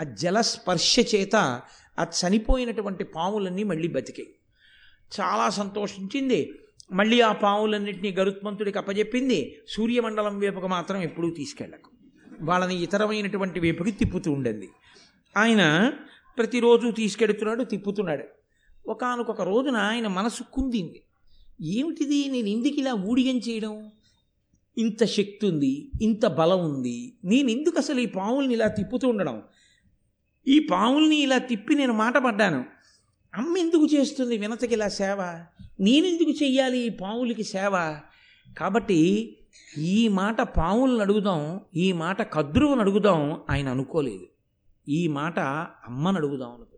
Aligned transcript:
ఆ 0.00 0.02
జలస్పర్శ 0.02 0.96
చేత 1.14 1.36
ఆ 1.98 2.02
చనిపోయినటువంటి 2.02 3.04
పాములన్నీ 3.04 3.62
మళ్ళీ 3.62 3.88
బతికాయి. 3.88 4.34
చాలా 5.20 5.50
సంతోషించింది. 5.50 6.52
మళ్ళీ 6.92 7.20
ఆ 7.20 7.32
పావులన్నింటినీ 7.32 8.10
గరుత్మంతుడికి 8.10 8.78
అప్పజెప్పింది. 8.78 9.56
సూర్యమండలం 9.68 10.38
వేపకు 10.38 10.66
మాత్రం 10.66 11.02
ఎప్పుడూ 11.02 11.30
తీసుకెళ్ళకు. 11.30 11.90
వాళ్ళని 12.40 12.82
ఇతరమైనటువంటి 12.82 13.60
వైపుకి 13.60 13.90
తిప్పుతూ 13.90 14.32
ఉండింది 14.32 14.68
ఆయన 15.36 15.92
ప్రతిరోజు 16.38 16.90
తీసుకెడుతున్నాడు 16.90 17.64
తిప్పుతున్నాడు. 17.64 18.24
ఒకానొక 18.90 19.42
రోజున 19.42 19.76
ఆయన 19.76 20.06
మనసు 20.06 20.42
కుందింది. 20.42 21.02
ఏమిటిది? 21.62 22.28
నేను 22.28 22.46
ఎందుకు 22.46 22.74
ఇలా 22.74 22.92
ఊడిగం 22.92 23.38
చేయడం? 23.38 23.90
ఇంత 24.78 25.04
శక్తి 25.04 25.46
ఉంది 25.46 25.90
ఇంత 26.02 26.26
బలం 26.26 26.74
ఉంది. 26.74 27.12
నేను 27.24 27.50
ఎందుకు 27.50 27.78
అసలు 27.78 28.00
ఈ 28.00 28.06
పావుల్ని 28.06 28.54
ఇలా 28.54 28.68
తిప్పుతూ 28.68 29.08
ఉండడం? 29.08 29.42
ఈ 30.48 30.58
పావుల్ని 30.58 31.16
ఇలా 31.16 31.38
తిప్పి 31.38 31.74
నేను 31.74 31.92
మాట 31.92 32.18
పడ్డాను. 32.18 32.64
అమ్మ 33.34 33.56
ఎందుకు 33.56 33.86
చేస్తుంది 33.94 34.38
వినతకి 34.38 34.72
ఇలా 34.72 34.88
సేవ? 34.88 35.44
నేనెందుకు 35.80 36.30
చెయ్యాలి 36.30 36.78
ఈ 36.78 36.88
పావులకి 36.88 37.44
సేవ? 37.44 38.00
కాబట్టి 38.58 39.36
ఈ 39.78 40.08
మాట 40.08 40.40
పావులను 40.40 40.98
అడుగుదాం 40.98 41.60
ఈ 41.76 41.92
మాట 41.92 42.32
కద్రువును 42.32 42.80
అడుగుదాం 42.80 43.40
ఆయన 43.50 43.68
అనుకోలేదు. 43.68 44.26
ఈ 44.88 45.08
మాట 45.08 45.38
అమ్మను 45.38 46.16
అడుగుదాం 46.16 46.48
అనుకున్నాడు. 46.48 46.74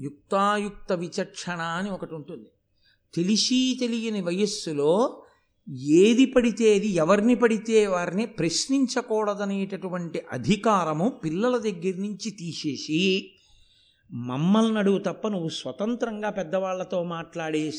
యుక్తాయుక్త 0.00 0.92
విచక్షణ 0.92 1.60
అని 1.60 1.90
ఒకటి 1.90 2.14
ఉంటుంది. 2.14 2.48
తెలిసి 3.14 3.76
తెలియని 3.80 4.20
వయస్సులో 4.20 5.22
ఏది 5.78 6.26
పడితే 6.26 6.74
అది 6.74 6.88
ఎవరిని 6.88 7.34
పడితే 7.34 7.86
వారిని 7.86 8.26
ప్రశ్నించకూడదనేటటువంటి 8.26 10.22
అధికారము 10.32 11.08
పిల్లల 11.08 11.58
దగ్గర 11.58 11.94
నుంచి 11.96 12.30
తీసేసి 12.30 13.30
మమ్మల్ని 14.12 14.78
అడుగు 14.78 14.98
తప్ప 14.98 15.28
నువ్వు 15.28 15.48
స్వతంత్రంగా 15.48 16.30
పెద్దవాళ్ళతో 16.30 17.02
మాట్లాడే 17.02 17.72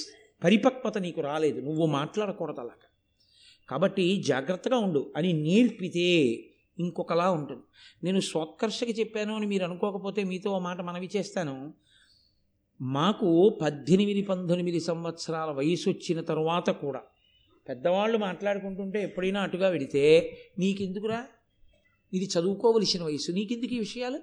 పరిపక్వత 0.44 0.98
నీకు 0.98 1.22
రాలేదు. 1.22 1.62
నువ్వు 1.62 1.86
మాట్లాడకూడదు 1.86 2.60
అలాగా. 2.60 2.88
కాబట్టి 3.70 4.24
జాగ్రత్తగా 4.28 4.78
ఉండు 4.78 5.14
అని 5.18 5.34
నేర్పితే 5.34 6.44
ఇంకొకలా 6.80 7.32
ఉంటుంది. 7.32 7.62
నేను 8.04 8.20
స్వోత్కర్షకి 8.20 8.92
చెప్పాను 8.92 9.36
అని 9.36 9.46
మీరు 9.46 9.64
అనుకోకపోతే 9.64 10.24
మీతో 10.24 10.60
మాట 10.60 10.82
మనవి 10.82 11.10
చేస్తాను. 11.16 11.74
మాకు 12.82 13.60
పద్దెనిమిది 13.62 14.22
పంతొమ్మిది 14.22 14.80
సంవత్సరాల 14.80 15.52
వయసు 15.52 15.90
వచ్చిన 15.90 16.22
తరువాత 16.22 16.70
కూడా 16.70 17.02
పెద్దవాళ్ళు 17.70 18.18
మాట్లాడుకుంటుంటే 18.18 19.04
ఎప్పుడైనా 19.04 19.42
అటుగా 19.42 19.70
వెడితే 19.70 20.38
నీకెందుకురా? 20.60 21.26
ఇది 22.14 22.30
చదువుకోవలసిన 22.40 23.04
వయసు 23.04 23.32
నీకెందుకు 23.32 23.74
ఈ 23.74 23.80
విషయాలు? 23.80 24.20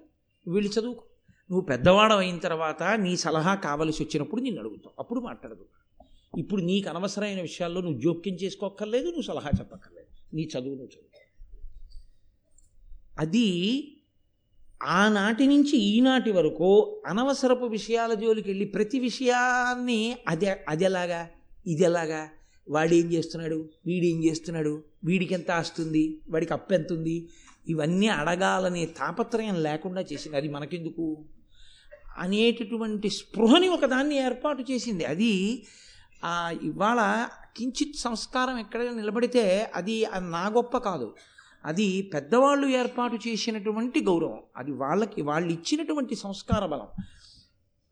వీళ్ళు 0.50 0.80
చదువుకో. 0.80 1.05
నువ్వు 1.50 1.67
పెద్దవాడు 1.67 2.14
అయిన 2.14 2.39
తర్వాత 2.39 2.83
నీ 2.83 3.17
సలహా 3.17 3.55
కావలసి 3.55 4.03
వచ్చినప్పుడు 4.03 4.41
నిన్ను 4.41 4.61
అడుగుతావు 4.61 4.95
అప్పుడు 4.98 5.20
మాట్లాడదు. 5.20 5.67
ఇప్పుడు 6.39 6.62
నీకు 6.62 6.89
అనవసరమైన 6.89 7.41
విషయాల్లో 7.41 7.80
నువ్వు 7.80 8.00
జోక్యం 8.00 8.34
చేసుకోక్కర్లేదు 8.34 9.05
నువ్వు 9.05 9.22
సలహా 9.22 9.50
చెప్పక్కర్లేదు. 9.58 10.36
నీ 10.36 10.42
చదువు 10.42 10.75
నువ్వు 10.75 10.86
చదువు. 10.86 11.08
అది 13.19 13.48
ఆనాటి 14.83 15.47
నుంచి 15.47 15.77
ఈనాటి 15.77 16.30
వరకు 16.30 17.02
అనవసరపు 17.06 17.64
విషయాల 17.64 18.14
జోలికి 18.14 18.50
వెళ్ళి 18.50 18.64
ప్రతి 18.64 19.00
విషయాన్ని 19.00 20.17
అది 20.28 20.47
అది 20.47 20.84
ఎలాగా 20.84 21.30
ఇది 21.67 21.83
ఎలాగా 21.83 22.28
వాడేం 22.69 23.12
చేస్తున్నాడు? 23.12 23.69
వీడేం 23.86 24.24
చేస్తున్నాడు? 24.24 24.83
వీడికి 25.05 25.34
ఎంత 25.34 25.50
ఆస్తుంది? 25.50 26.20
వాడికి 26.30 26.52
అప్పు 26.52 26.74
ఎంత 26.74 26.92
ఉంది 26.92 27.28
ఇవన్నీ 27.69 28.08
అడగాలనే 28.08 28.86
తాపత్రయం 28.86 29.62
లేకుండా 29.62 30.00
చేసింది. 30.00 30.36
అది 30.36 30.48
మనకెందుకు? 30.48 31.24
అనేటటువంటి 32.19 33.11
స్పృహని 33.11 33.69
ఒకదాన్ని 33.69 34.16
ఏర్పాటు 34.16 34.64
చేసింది. 34.72 35.05
అది 35.05 35.64
ఇవాళ 36.62 37.29
కించిత్ 37.56 37.96
సంస్కారం 37.96 38.58
ఎక్కడైనా 38.58 38.92
నిలబడితే 38.92 39.70
అది 39.74 40.06
నా 40.18 40.48
గొప్ప 40.48 40.79
కాదు. 40.79 41.14
అది 41.64 42.02
పెద్దవాళ్ళు 42.02 42.67
ఏర్పాటు 42.67 43.29
చేసినటువంటి 43.29 44.05
గౌరవం. 44.05 44.39
అది 44.56 44.73
వాళ్ళకి 44.73 45.23
వాళ్ళు 45.23 45.52
ఇచ్చినటువంటి 45.52 46.17
సంస్కార 46.17 46.67
బలం. 46.67 47.05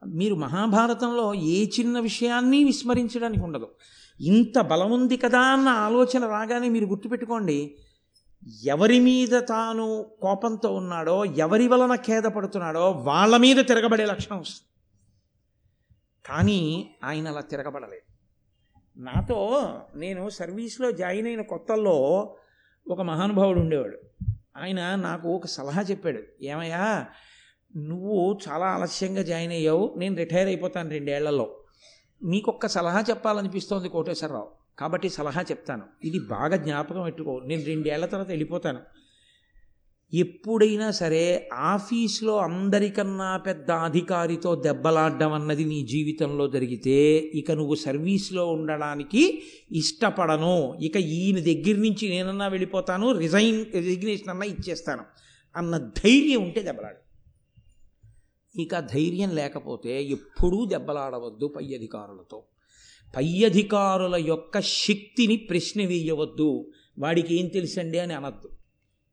మీరు 0.06 0.34
మహాభారతంలో 0.34 1.34
ఏ 1.34 1.66
చిన్న 1.66 2.00
విషయాన్ని 2.00 2.64
విస్మరించడానికి 2.64 3.44
ఉండదు. 3.44 3.68
ఇంత 4.20 4.58
బలం 4.58 4.92
ఉంది 4.92 5.16
కదా 5.16 5.40
అన్న 5.40 5.68
ఆలోచన 5.68 6.26
రాగానే 6.26 6.68
మీరు 6.68 6.84
గుర్తుపెట్టుకోండి. 6.84 7.76
ఎవరి 8.64 9.00
మీద 9.00 9.42
తాను 9.48 10.06
కోపంతో 10.22 10.74
ఉన్నాడో 10.74 11.24
ఎవరి 11.24 11.68
వలన 11.68 11.94
ఖేదపడుతున్నాడో 11.94 12.90
వాళ్ళ 12.90 13.36
మీద 13.36 13.56
తిరగబడే 13.56 14.04
లక్షణం 14.04 14.38
వస్తుంది. 14.38 14.66
కానీ 16.26 16.90
ఆయన 17.04 17.28
అలా 17.28 17.40
తిరగబడలేదు. 17.40 18.16
నాతో 19.00 19.72
నేను 19.96 20.28
సర్వీస్లో 20.28 20.92
జాయిన్ 20.92 21.26
అయిన 21.26 21.40
కొత్తల్లో 21.40 21.96
ఒక 22.88 23.00
మహానుభావుడు 23.00 23.60
ఉండేవాడు. 23.60 23.98
ఆయన 24.56 24.94
నాకు 24.94 25.28
ఒక 25.28 25.46
సలహా 25.46 25.82
చెప్పాడు. 25.82 26.22
ఏమయ్యా 26.42 27.06
నువ్వు 27.76 28.38
చాలా 28.48 28.66
ఆలస్యంగా 28.66 29.22
జాయిన్ 29.22 29.52
అయ్యావు 29.52 29.94
నేను 29.98 30.16
రిటైర్ 30.16 30.46
అయిపోతాను 30.46 30.90
రెండేళ్ళలో. 30.90 31.58
మీకొక్క 32.24 32.66
సలహా 32.66 33.04
చెప్పాలనిపిస్తోంది 33.10 33.88
కోటేశ్వరరావు. 33.88 34.48
కాబట్టి 34.78 35.08
సలహా 35.08 35.42
చెప్తాను. 35.42 35.82
ఇది 36.04 36.18
బాగా 36.18 36.56
జ్ఞాపకం 36.56 37.02
పెట్టుకో. 37.02 37.42
నేను 37.46 37.64
రెండేళ్ళ 37.64 38.06
తర్వాత 38.06 38.28
వెళ్ళిపోతాను. 38.28 38.78
ఎప్పుడైనా 40.14 40.90
సరే 40.90 41.48
ఆఫీస్లో 41.52 42.36
అందరికన్నా 42.36 43.36
పెద్ద 43.36 43.70
అధికారితో 43.70 44.54
దెబ్బలాడడం 44.54 45.32
అన్నది 45.32 45.64
నీ 45.64 45.86
జీవితంలో 45.86 46.48
జరిగితే 46.48 47.16
ఇక 47.16 47.50
నువ్వు 47.50 47.74
సర్వీస్లో 47.74 48.52
ఉండడానికి 48.52 49.42
ఇష్టపడను. 49.72 50.78
ఇక 50.82 50.96
ఈయన 50.96 51.40
దగ్గర 51.40 51.78
నుంచి 51.78 52.08
నేనన్నా 52.08 52.48
వెళ్ళిపోతాను 52.48 53.18
రిజైన్ 53.18 53.64
రిజిగ్నేషన్ 53.74 54.28
అన్నా 54.28 54.46
ఇచ్చేస్తాను 54.46 55.02
అన్న 55.56 55.76
ధైర్యం 55.76 56.42
ఉంటే 56.42 56.62
దెబ్బలాడు. 56.62 57.05
ఇక 58.58 58.78
ధైర్యం 58.78 59.34
లేకపోతే 59.34 60.02
ఎప్పుడూ 60.02 60.64
దెబ్బలాడవద్దు 60.64 61.46
పై 61.46 61.74
అధికారులతో. 61.74 62.42
పై 63.16 63.44
అధికారుల 63.44 64.16
యొక్క 64.16 64.60
శక్తిని 64.60 65.36
ప్రశ్న 65.36 65.86
వేయవద్దు. 65.86 66.70
వాడికి 66.98 67.40
ఏం 67.40 67.46
తెలుసండి 67.46 67.98
అని 67.98 68.14
అనద్దు. 68.14 68.50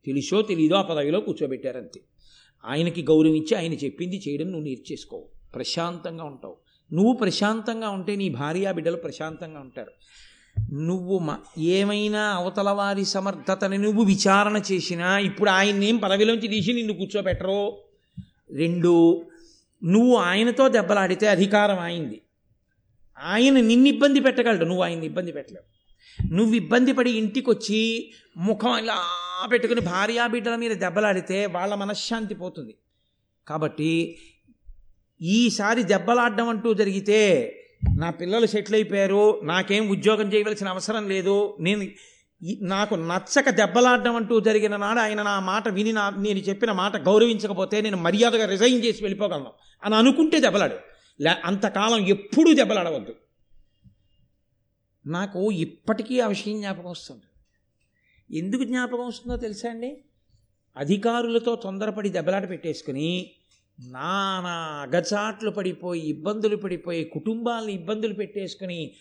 తెలుసో 0.06 0.42
తెలీదో 0.42 0.74
ఆ 0.74 0.82
పదవిలో 0.82 1.20
కూర్చోబెట్టారంతే. 1.20 2.00
ఆయనకి 2.64 3.02
గౌరవించి 3.02 3.54
ఆయన 3.54 3.72
చెప్పింది 3.72 4.22
చేయడం 4.28 4.46
నువ్వు 4.46 4.64
నేర్చేసుకో 4.64 5.24
ప్రశాంతంగా 5.54 6.24
ఉంటావు. 6.24 6.56
నువ్వు 6.92 7.12
ప్రశాంతంగా 7.12 7.88
ఉంటే 7.88 8.16
నీ 8.16 8.28
భార్య 8.28 8.72
బిడ్డలు 8.72 8.96
ప్రశాంతంగా 8.96 9.60
ఉంటారు. 9.60 9.90
నువ్వు 10.74 11.18
మ 11.18 11.36
ఏమైనా 11.58 12.20
అవతల 12.20 12.70
వారి 12.70 13.04
సమర్థతని 13.04 13.78
నువ్వు 13.78 14.04
విచారణ 14.04 14.62
చేసినా 14.72 15.18
ఇప్పుడు 15.18 15.50
ఆయన్ని 15.50 15.98
పదవిలోంచి 15.98 16.48
తీసి 16.48 16.72
నిన్ను 16.72 16.92
కూర్చోబెట్టరు? 16.92 17.76
రెండు 18.50 19.24
నువ్వు 19.84 20.16
ఆయనతో 20.16 20.68
దెబ్బలాడితే 20.68 21.26
అధికారం 21.26 21.78
ఆయింది 21.78 22.22
ఆయన 23.18 23.60
నిన్ను 23.60 23.88
ఇబ్బంది 23.88 24.20
పెట్టగలడు. 24.20 24.64
నువ్వు 24.64 24.82
ఆయన్ని 24.82 25.06
ఇబ్బంది 25.06 25.32
పెట్టలేవు. 25.32 25.74
నువ్వు 26.34 26.54
ఇబ్బంది 26.54 26.92
పడి 26.92 27.10
ఇంటికి 27.10 27.50
వచ్చి 27.50 28.12
ముఖం 28.36 28.76
ఇలా 28.76 28.98
పెట్టుకుని 29.52 29.80
భార్యా 29.80 30.26
బిడ్డల 30.26 30.56
మీద 30.56 30.70
దెబ్బలాడితే 30.70 31.46
వాళ్ళ 31.46 31.74
మనశ్శాంతి 31.74 32.34
పోతుంది. 32.34 32.74
కాబట్టి 33.48 34.18
ఈసారి 35.22 35.82
దెబ్బలాడడం 35.82 36.48
అంటూ 36.48 36.74
జరిగితే 36.74 37.60
నా 37.98 38.10
పిల్లలు 38.10 38.46
సెటిల్ 38.46 38.74
అయిపోయారు. 38.74 39.40
నాకేం 39.44 39.88
ఉద్యోగం 39.88 40.32
చేయవలసిన 40.34 40.68
అవసరం 40.68 41.08
లేదు. 41.08 41.56
నేను 41.60 41.86
నాకు 42.44 42.94
నచ్చక 42.94 43.50
దెబ్బలాడడం 43.50 44.16
అంటూ 44.16 44.40
జరిగిన 44.40 44.76
నాడు 44.76 44.98
ఆయన 44.98 45.22
నా 45.22 45.40
మాట 45.40 45.68
విని 45.68 45.92
నా 45.92 46.10
నేను 46.10 46.38
చెప్పిన 46.38 46.72
మాట 46.72 46.96
గౌరవించకపోతే 46.96 47.80
నేను 47.80 47.96
మర్యాదగా 47.96 48.46
రిజైన్ 48.46 48.84
చేసి 48.84 49.04
వెళ్ళిపోగలను 49.04 49.52
అని 49.84 49.94
అనుకుంటే 49.94 50.40
దెబ్బలాడు. 50.40 50.76
లే 51.20 51.30
అంతకాలం 51.44 52.06
ఎప్పుడూ 52.06 52.54
దెబ్బలాడవద్దు. 52.54 53.14
నాకు 55.06 55.52
ఇప్పటికీ 55.52 56.20
ఆ 56.20 56.26
విషయం 56.26 56.60
జ్ఞాపకం 56.60 56.90
వస్తుంది. 56.90 57.22
ఎందుకు 58.38 58.64
జ్ఞాపకం 58.64 59.06
వస్తుందో 59.06 59.36
తెలుసా 59.36 59.70
అండి? 59.70 60.04
అధికారులతో 60.76 61.56
తొందరపడి 61.56 62.08
దెబ్బలాట 62.08 62.48
పెట్టేసుకుని 62.48 63.30
నానా 63.80 64.50
అగచాట్లు 64.50 65.50
పడిపోయి 65.50 66.00
ఇబ్బందులు 66.00 66.56
పడిపోయి 66.56 67.04
కుటుంబాలను 67.04 67.70
ఇబ్బందులు 67.70 68.14
పెట్టేసుకుని 68.14 68.94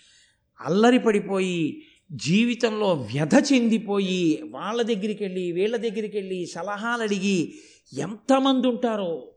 అల్లరి 0.61 0.99
పడిపోయి 0.99 1.87
జీవితంలో 2.13 2.93
వ్యధ 2.93 3.35
చెందిపోయి 3.53 4.43
వాళ్ళ 4.49 4.81
దగ్గరికి 4.81 5.23
వెళ్ళి 5.23 5.51
వీళ్ళ 5.51 5.77
దగ్గరికి 5.77 6.17
వెళ్ళి 6.17 6.45
సలహాలు 6.45 7.01
అడిగి 7.01 7.53
ఎంతమంది 7.93 8.67
ఉంటారో. 8.67 9.31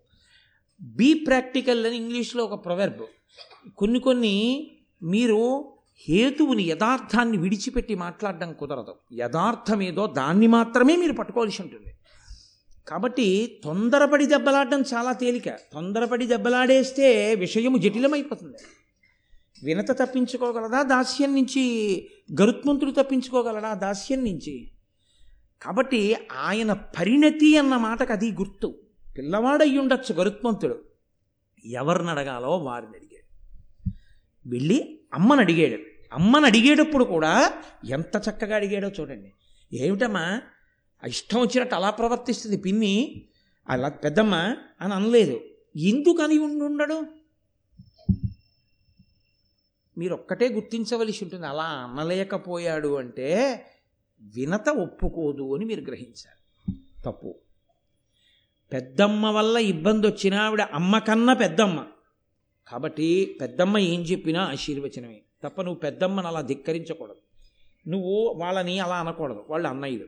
బీ 0.82 1.14
ప్రాక్టికల్ 1.14 1.86
అని 1.86 1.96
ఇంగ్లీష్లో 1.96 2.44
ఒక 2.44 2.64
ప్రొవెర్బ్. 2.64 3.02
కొన్ని 3.76 4.00
కొన్ని 4.00 4.70
మీరు 5.02 5.72
హేతువుని 6.08 6.62
యథార్థాన్ని 6.62 7.38
విడిచిపెట్టి 7.38 7.94
మాట్లాడడం 7.94 8.52
కుదరదు. 8.52 8.94
యథార్థం 9.12 9.82
ఏదో 9.82 10.06
దాన్ని 10.06 10.46
మాత్రమే 10.46 10.96
మీరు 10.96 11.12
పట్టుకోవాల్సి 11.12 11.62
ఉంటుంది. 11.62 11.92
కాబట్టి 12.88 13.60
తొందరపడి 13.64 14.26
దెబ్బలాడడం 14.26 14.84
చాలా 14.94 15.12
తేలిక. 15.12 15.48
తొందరపడి 15.48 16.26
దెబ్బలాడేస్తే 16.26 17.34
విషయము 17.34 17.78
జటిలమైపోతుంది. 17.78 18.56
వినత 19.66 19.90
తప్పించుకోగలదా? 19.90 20.82
దాస్యం 20.82 21.34
నుంచి 21.34 22.08
గరుత్మంతుడు 22.40 22.90
తప్పించుకోగలడా? 22.90 23.74
దాస్యం 23.74 24.24
నుంచి. 24.24 24.70
కాబట్టి 25.62 26.16
ఆయన 26.32 26.72
పరిణతి 26.72 27.56
అన్న 27.56 27.76
మాటకు 27.76 28.12
అది 28.12 28.32
గుర్తు. 28.32 28.78
పిల్లవాడయ్యి 29.18 29.78
ఉండొచ్చు 29.78 30.14
గరుత్మంతుడు. 30.14 30.82
ఎవరిని 31.64 32.10
అడగాలో 32.10 32.50
వారిని 32.50 32.92
అడిగాడు. 32.96 33.26
వెళ్ళి 34.48 35.00
అమ్మని 35.14 35.40
అడిగాడు. 35.40 35.82
అమ్మని 36.12 36.46
అడిగేటప్పుడు 36.46 37.04
కూడా 37.04 37.52
ఎంత 37.90 38.22
చక్కగా 38.30 38.56
అడిగాడో 38.56 38.88
చూడండి. 38.88 39.32
ఏమిటమ్మా? 39.72 40.42
ఇష్టం 41.06 41.40
వచ్చినట్టు 41.40 41.74
అలా 41.74 41.90
ప్రవర్తిస్తుంది 41.90 42.56
పిన్ని. 42.56 43.22
అలా 43.68 43.88
పెద్దమ్మ 43.88 44.34
అని 44.80 44.94
అనలేదు. 44.94 45.40
ఎందుకని 45.76 46.38
ఉండు 46.38 46.64
ఉండడు 46.64 47.06
మీరు 49.98 50.14
ఒక్కటే 50.14 50.48
గుర్తించవలసి 50.48 51.24
ఉంటుంది 51.24 51.46
అలా 51.46 51.62
అనలేకపోయాడు 51.62 52.98
అంటే 52.98 53.62
వినత 54.20 54.68
ఒప్పుకోదు 54.68 55.56
అని 55.56 55.64
మీరు 55.64 55.80
గ్రహించాలి. 55.80 56.74
తప్పు. 57.06 57.34
పెద్దమ్మ 58.72 59.26
వల్ల 59.26 59.56
ఇబ్బంది 59.56 60.06
వచ్చినా 60.06 60.42
ఆవిడ 60.42 60.62
అమ్మ 60.62 60.98
కన్నా 60.98 61.34
పెద్దమ్మ. 61.34 61.86
కాబట్టి 62.68 63.38
పెద్దమ్మ 63.40 63.78
ఏం 63.78 64.00
చెప్పినా 64.00 64.42
ఆశీర్వచనమే. 64.42 65.22
తప్ప 65.42 65.62
నువ్వు 65.62 65.80
పెద్దమ్మని 65.80 66.26
అలా 66.26 66.40
ధిక్కరించకూడదు. 66.40 67.20
నువ్వు 67.88 68.34
వాళ్ళని 68.36 68.78
అలా 68.78 68.96
అనకూడదు. 68.96 69.46
వాళ్ళు 69.50 69.68
అన్నయ్యలు. 69.68 70.04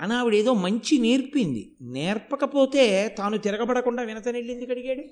అని 0.00 0.14
ఆవిడ 0.14 0.34
ఏదో 0.34 0.54
మంచి 0.54 0.98
నేర్పింది. 0.98 1.76
నేర్పకపోతే 1.80 3.08
తాను 3.18 3.36
తిరగబడకుండా 3.36 4.02
వినతనెళ్ళింది 4.02 4.66
కడిగాడు 4.66 5.02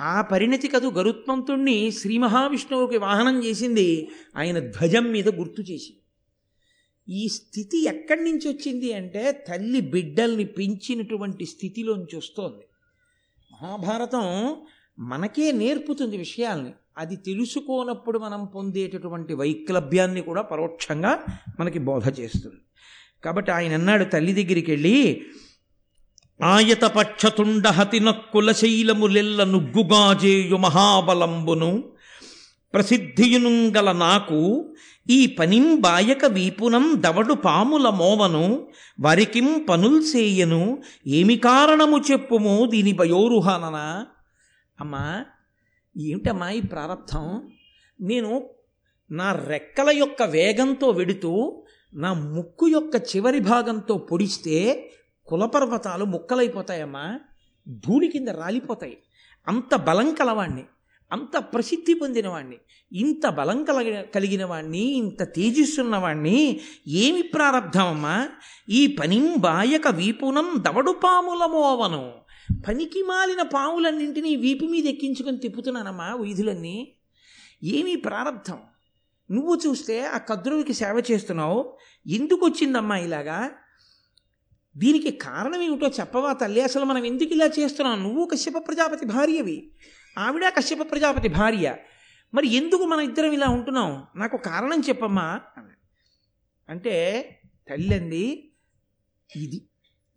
ఆ 0.00 0.20
పరిణతి 0.20 0.68
కదు 0.68 0.86
గరుత్మంతుణ్ణి 0.86 1.90
శ్రీ 1.90 2.18
మహావిష్ణువుకి 2.18 2.98
వాహనం 2.98 3.44
చేసింది 3.44 4.08
ఆయన 4.36 4.58
ధ్వజం 4.58 5.04
మీద 5.04 5.28
గుర్తు 5.28 5.62
చేసి. 5.62 5.96
ఈ 7.08 7.28
స్థితి 7.28 7.84
ఎక్కడి 7.84 8.24
నుంచి 8.24 8.48
వచ్చింది 8.48 8.92
అంటే 8.92 9.44
తల్లి 9.48 9.80
బిడ్డల్ని 9.80 10.44
పెంచినటువంటి 10.44 11.46
స్థితిలోంచి 11.46 12.16
వస్తోంది. 12.16 12.64
మహాభారతం 13.52 14.56
మనకే 14.98 15.52
నేర్పుతుంది 15.52 16.16
విషయాల్ని. 16.16 16.72
అది 16.98 17.16
తెలుసుకోనప్పుడు 17.16 18.18
మనం 18.18 18.44
పొందేటటువంటి 18.44 19.34
వైక్లభ్యాన్ని 19.34 20.20
కూడా 20.20 20.42
పరోక్షంగా 20.42 21.24
మనకి 21.60 21.78
బోధ 21.78 22.20
చేస్తుంది. 22.20 22.56
కాబట్టి 23.24 23.50
ఆయన 23.50 23.72
అన్నాడు 23.72 24.04
తల్లి 24.04 24.32
దగ్గరికి 24.32 24.70
వెళ్ళి 24.70 25.26
ఆయతపక్షతుండ 26.40 27.66
హతిన 27.68 28.10
కులశైలములెల్ల 28.10 29.44
నుగ్గుగాజేయు 29.44 30.56
మహాబలంబును. 30.56 31.84
ప్రసిద్ధియునుంగల 32.74 33.92
నాకు 33.92 34.40
ఈ 35.10 35.26
పనిం 35.26 35.80
బాయక 35.80 36.24
వీపునం 36.24 36.84
దవడు 36.96 37.34
పాముల 37.34 37.88
మోవను 37.88 38.66
వరికిం 39.00 39.66
పనుల్సేయను 39.68 40.78
ఏమి 41.06 41.36
కారణము 41.36 41.98
చెప్పుము 42.10 42.66
దీని 42.66 42.92
భయోరుహాననా 42.92 44.06
అమ్మా 44.80 45.24
ఏమిటమ్మా 45.96 46.50
ఈ 46.50 46.60
ప్రారంధం 46.60 47.26
నేను 48.00 48.42
నా 49.10 49.32
రెక్కల 49.32 49.90
యొక్క 49.90 50.22
వేగంతో 50.22 50.90
వెడుతూ 50.90 51.62
నా 51.92 52.12
ముక్కు 52.12 52.68
యొక్క 52.68 52.96
చివరి 52.96 53.40
భాగంతో 53.40 53.96
పొడిస్తే 53.96 54.58
కులపర్వతాలు 55.26 56.04
ముక్కలైపోతాయమ్మా. 56.04 57.20
ధూళి 57.68 58.08
కింద 58.08 58.28
రాలిపోతాయి. 58.28 58.98
అంత 59.48 59.74
బలం 59.74 60.14
కలవాణ్ణి 60.14 60.64
అంత 61.12 61.38
ప్రసిద్ధి 61.38 61.94
పొందినవాణ్ణి 61.94 62.56
ఇంత 62.92 63.28
బలం 63.28 63.64
కలగ 63.64 64.02
కలిగిన 64.14 64.44
వాణ్ణి 64.44 64.78
ఇంత 64.78 65.22
తేజస్సున్నవాణ్ణి 65.22 66.60
ఏమి 66.88 67.22
ప్రారంధమమ్మా 67.22 68.28
ఈ 68.68 68.86
పనింబాయక 68.86 69.88
వీపునం 69.88 70.54
దవడు 70.58 70.90
పాముల 71.04 71.46
మోవను 71.46 72.12
పనికి 72.68 73.02
మాలిన 73.02 73.42
పాములన్నింటినీ 73.42 74.36
వీపు 74.36 74.64
మీద 74.64 74.86
ఎక్కించుకొని 74.86 75.36
తిప్పుతున్నానమ్మా 75.36 76.14
వీధులన్నీ. 76.14 76.92
ఏమీ 77.64 77.96
ప్రారంధం 77.96 78.58
నువ్వు 79.30 79.60
చూస్తే 79.66 80.06
ఆ 80.06 80.18
కద్రువికి 80.18 80.74
సేవ 80.74 81.02
చేస్తున్నావు. 81.10 81.76
ఎందుకు 82.06 82.46
వచ్చిందమ్మా 82.46 82.96
ఇలాగా? 82.96 83.50
దీనికి 84.76 85.10
కారణం 85.10 85.62
ఏమిటో 85.62 85.86
చెప్పవా 85.86 86.32
తల్లి? 86.32 86.60
అసలు 86.60 86.84
మనం 86.84 87.04
ఎందుకు 87.04 87.32
ఇలా 87.32 87.50
చేస్తున్నాం? 87.58 88.02
నువ్వు 88.02 88.24
కశ్యప 88.24 88.68
ప్రజాపతి 88.68 89.06
భార్యవి. 89.06 89.70
ఆవిడ 90.18 90.48
కశ్యప 90.48 90.90
ప్రజాపతి 90.90 91.28
భార్య. 91.28 91.76
మరి 92.34 92.54
ఎందుకు 92.54 92.84
మనం 92.84 93.00
ఇద్దరం 93.00 93.32
ఇలా 93.32 93.48
ఉంటున్నాం? 93.48 94.06
నాకు 94.16 94.36
కారణం 94.36 94.82
చెప్పమ్మా. 94.88 95.40
అంటే 96.68 97.22
తల్లి 97.70 97.94
అంది 97.94 98.52
ఇది. 99.36 99.68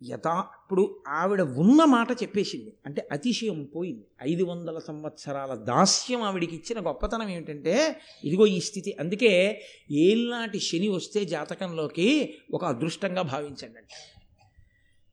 యథా 0.02 0.38
ఇప్పుడు 0.38 1.02
ఆవిడ 1.08 1.40
ఉన్న 1.40 1.84
మాట 1.84 2.12
చెప్పేసింది. 2.12 2.72
అంటే 2.86 3.08
అతిశయం 3.12 3.64
పోయింది. 3.64 4.04
ఐదు 4.22 4.44
వందల 4.44 4.78
సంవత్సరాల 4.78 5.54
దాస్యం 5.54 6.22
ఆవిడికి 6.22 6.56
ఇచ్చిన 6.56 6.86
గొప్పతనం 6.86 7.28
ఏమిటంటే 7.28 8.00
ఇదిగో 8.24 8.46
ఈ 8.46 8.60
స్థితి. 8.60 8.96
అందుకే 9.00 9.62
ఏళ్ళనాటి 9.90 10.60
శని 10.60 10.88
వస్తే 10.88 11.24
జాతకంలోకి 11.24 12.34
ఒక 12.54 12.64
అదృష్టంగా 12.64 13.22
భావించండి. 13.22 13.78
అంటే 13.78 14.17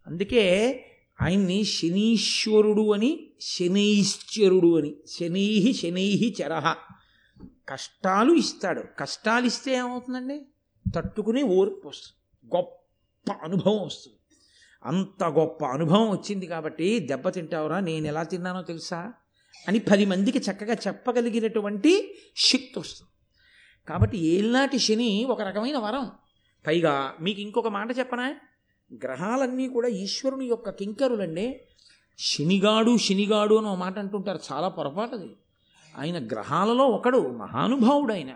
అందుకే 0.08 0.82
ఆయన్ని 1.22 1.64
శనీశ్వరుడు 1.64 2.94
అని 2.94 3.30
శనైశ్వరుడు 3.42 4.78
అని 4.78 4.96
శనై 5.08 5.74
శనై 5.74 6.36
చరహ 6.42 6.76
కష్టాలు 7.70 8.34
ఇస్తాడు. 8.34 8.84
కష్టాలు 9.00 9.46
ఇస్తే 9.46 9.74
ఏమవుతుందండి? 9.76 10.46
తట్టుకునే 10.96 11.42
ఓర్పు 11.42 11.88
వస్తుంది. 11.88 12.56
గొప్ప 12.56 13.32
అనుభవం 13.32 13.86
వస్తుంది. 13.86 14.18
అంత 14.86 15.24
గొప్ప 15.24 15.66
అనుభవం 15.66 16.10
వచ్చింది 16.10 16.48
కాబట్టి 16.48 17.00
దెబ్బ 17.00 17.30
తింటావురా 17.30 17.80
నేను 17.80 18.08
ఎలా 18.08 18.24
తిన్నానో 18.24 18.62
తెలుసా? 18.62 19.14
అని 19.68 19.80
పది 19.80 20.06
మందికి 20.06 20.38
చక్కగా 20.38 20.74
చెప్పగలిగినటువంటి 20.88 22.16
శక్తి 22.38 22.80
వస్తుంది. 22.80 23.12
కాబట్టి 23.90 24.18
ఏళ్ళనాటి 24.18 24.80
శని 24.80 25.26
ఒక 25.26 25.42
రకమైన 25.42 25.78
వరం. 25.78 26.12
పైగా 26.68 27.16
మీకు 27.22 27.42
ఇంకొక 27.42 27.68
మాట 27.68 28.00
చెప్పనా? 28.00 28.36
గ్రహాలన్నీ 28.94 29.68
కూడా 29.68 29.88
ఈశ్వరుని 29.88 30.46
యొక్క 30.46 30.70
కింకరులండి. 30.70 31.62
శనిగాడు 32.20 32.98
శనిగాడు 32.98 33.56
అని 33.56 33.68
ఒక 33.68 33.78
మాట 33.78 34.00
అంటుంటారు. 34.00 34.40
చాలా 34.52 34.68
పొరపాటుది. 34.68 35.36
ఆయన 35.98 36.28
గ్రహాలలో 36.28 36.84
ఒకడు 36.84 37.18
మహానుభావుడు 37.18 38.14
ఆయన 38.14 38.34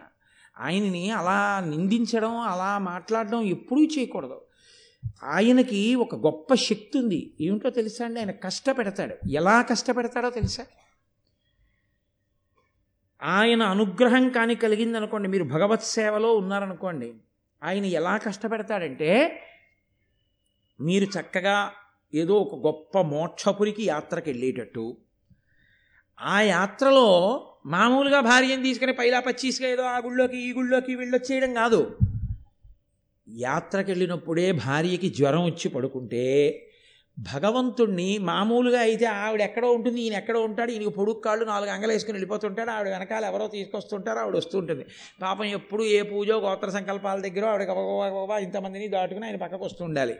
ఆయనని 0.59 1.11
అలా 1.11 1.63
నిందించడం 1.67 2.37
అలా 2.37 2.77
మాట్లాడడం 2.77 3.41
ఎప్పుడూ 3.41 3.83
చేయకూడదు. 3.83 4.41
ఆయనకి 5.23 5.95
ఒక 5.95 6.15
గొప్ప 6.15 6.53
శక్తి 6.53 6.99
ఉంది. 6.99 7.33
ఏమిటో 7.41 7.69
తెలుసా 7.69 8.05
అండి? 8.05 8.19
ఆయన 8.19 8.31
కష్టపెడతాడు. 8.31 9.15
ఎలా 9.31 9.61
కష్టపెడతాడో 9.61 10.29
తెలుసా? 10.29 10.65
ఆయన 13.23 13.63
అనుగ్రహం 13.63 14.29
కానీ 14.29 14.55
కలిగిందనుకోండి 14.55 15.29
మీరు 15.29 15.43
భగవత్ 15.43 15.83
సేవలో 15.83 16.35
ఉన్నారనుకోండి 16.35 17.13
ఆయన 17.63 17.85
ఎలా 17.85 18.17
కష్టపెడతాడంటే 18.17 19.41
మీరు 20.79 21.05
చక్కగా 21.05 21.71
ఏదో 22.13 22.35
ఒక 22.35 22.55
గొప్ప 22.55 23.01
మోక్షపురికి 23.01 23.83
యాత్రకు 23.83 24.29
వెళ్ళేటట్టు 24.29 24.97
ఆ 26.19 26.41
యాత్రలో 26.41 27.07
మామూలుగా 27.65 28.19
భార్యను 28.21 28.63
తీసుకుని 28.63 28.93
పైలా 28.93 29.19
పచ్చీసుగా 29.19 29.67
ఏదో 29.67 29.83
ఆ 29.83 29.97
గుళ్ళోకి 29.97 30.37
ఈ 30.37 30.53
గుళ్ళోకి 30.53 30.95
వెళ్ళొచ్చేయడం 30.95 31.53
కాదు. 31.53 31.97
యాత్రకి 33.27 33.91
వెళ్ళినప్పుడే 33.91 34.51
భార్యకి 34.51 35.09
జ్వరం 35.09 35.45
వచ్చి 35.45 35.69
పడుకుంటే 35.69 36.65
భగవంతుణ్ణి 37.19 38.17
మామూలుగా 38.17 38.79
అయితే 38.79 39.05
ఆవిడ 39.05 39.41
ఎక్కడో 39.41 39.71
ఉంటుంది 39.71 40.01
ఈయన 40.01 40.13
ఎక్కడో 40.13 40.43
ఉంటాడు 40.43 40.71
ఈయనకి 40.71 40.89
పొడుగు 40.89 41.19
కాళ్ళు 41.19 41.45
నాలుగు 41.45 41.71
అంగలు 41.71 41.91
వేసుకుని 41.91 42.13
వెళ్ళిపోతుంటాడు 42.13 42.71
ఆవిడ 42.71 42.89
వెనకాల 42.89 43.25
ఎవరో 43.25 43.47
తీసుకొస్తుంటారో 43.47 44.19
ఆవిడ 44.19 44.35
వస్తుంటుంది 44.35 44.85
పాపం 45.21 45.43
ఎప్పుడు 45.43 45.83
ఏ 45.83 46.01
పూజో 46.01 46.39
గోత్ర 46.39 46.69
సంకల్పాల 46.69 47.19
దగ్గర 47.21 47.45
ఆవిడ 47.45 47.61
ఇంతమందిని 48.41 48.87
దాటుకుని 48.87 49.25
ఆయన 49.25 49.35
పక్కకు 49.35 49.63
వస్తుండాలి 49.65 50.17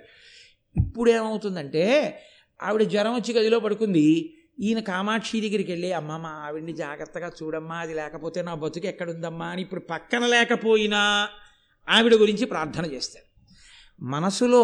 ఇప్పుడు 0.77 1.11
ఏమవుతుందంటే 1.11 2.19
ఆవిడ 2.61 2.83
జ్వరం 2.83 3.13
వచ్చి 3.13 3.33
గదిలో 3.33 3.59
పడుకుంది. 3.59 4.35
ఈయన 4.59 4.79
కామాక్షి 4.79 5.41
దగ్గరికి 5.41 5.71
వెళ్ళి 5.71 5.93
అమ్మ 5.93 6.17
మా 6.17 6.29
ఆవిడ్ని 6.29 6.73
జాగ్రత్తగా 6.73 7.31
చూడమ్మా 7.43 7.75
అది 7.75 7.93
లేకపోతే 7.93 8.41
నా 8.41 8.53
బతుకు 8.53 8.87
ఎక్కడుందమ్మా 8.87 9.45
అని 9.45 9.61
ఇప్పుడు 9.61 9.79
పక్కన 9.79 10.25
లేకపోయినా 10.25 11.29
ఆవిడ 11.89 12.15
గురించి 12.15 12.45
ప్రార్థన 12.45 12.85
చేస్తాడు 12.85 13.25
మనసులో 14.03 14.63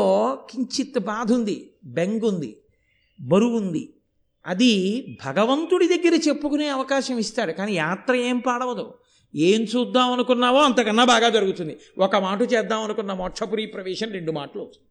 కించిత్ 0.52 1.00
బాధ 1.00 1.34
ఉంది 1.34 1.76
బెంగుంది 1.86 2.62
బరువుంది. 3.22 3.94
అది 4.46 4.74
భగవంతుడి 5.26 5.88
దగ్గర 5.88 6.20
చెప్పుకునే 6.28 6.68
అవకాశం 6.68 7.18
ఇస్తాడు 7.18 7.52
కానీ 7.52 7.74
యాత్ర 7.74 8.16
ఏం 8.16 8.40
పాడవదు. 8.40 8.98
ఏం 9.36 9.62
చూద్దాం 9.62 10.12
అనుకున్నావో 10.12 10.62
అంతకన్నా 10.62 11.06
బాగా 11.06 11.30
జరుగుతుంది. 11.30 11.78
ఒక 11.98 12.16
మాట 12.16 12.42
చేద్దాం 12.42 12.82
అనుకున్న 12.84 13.14
మోక్షపురి 13.14 13.66
ప్రవేశం 13.66 14.12
రెండు 14.12 14.32
మాటలు 14.32 14.62
అవుతుంది. 14.62 14.88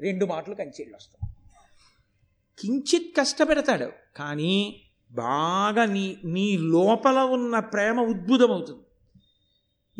రెండు 0.00 0.24
మాటలు 0.24 0.54
కంచెళ్ళు 0.54 0.96
వస్తాయి. 0.96 1.32
కించిత్ 2.58 3.16
కష్టపెడతాడు 3.16 3.92
కానీ 4.16 4.82
బాగా 5.12 5.84
నీ 5.84 6.16
నీ 6.24 6.58
లోపల 6.58 7.18
ఉన్న 7.18 7.58
ప్రేమ 7.58 8.00
ఉద్భుతమవుతుంది. 8.00 8.82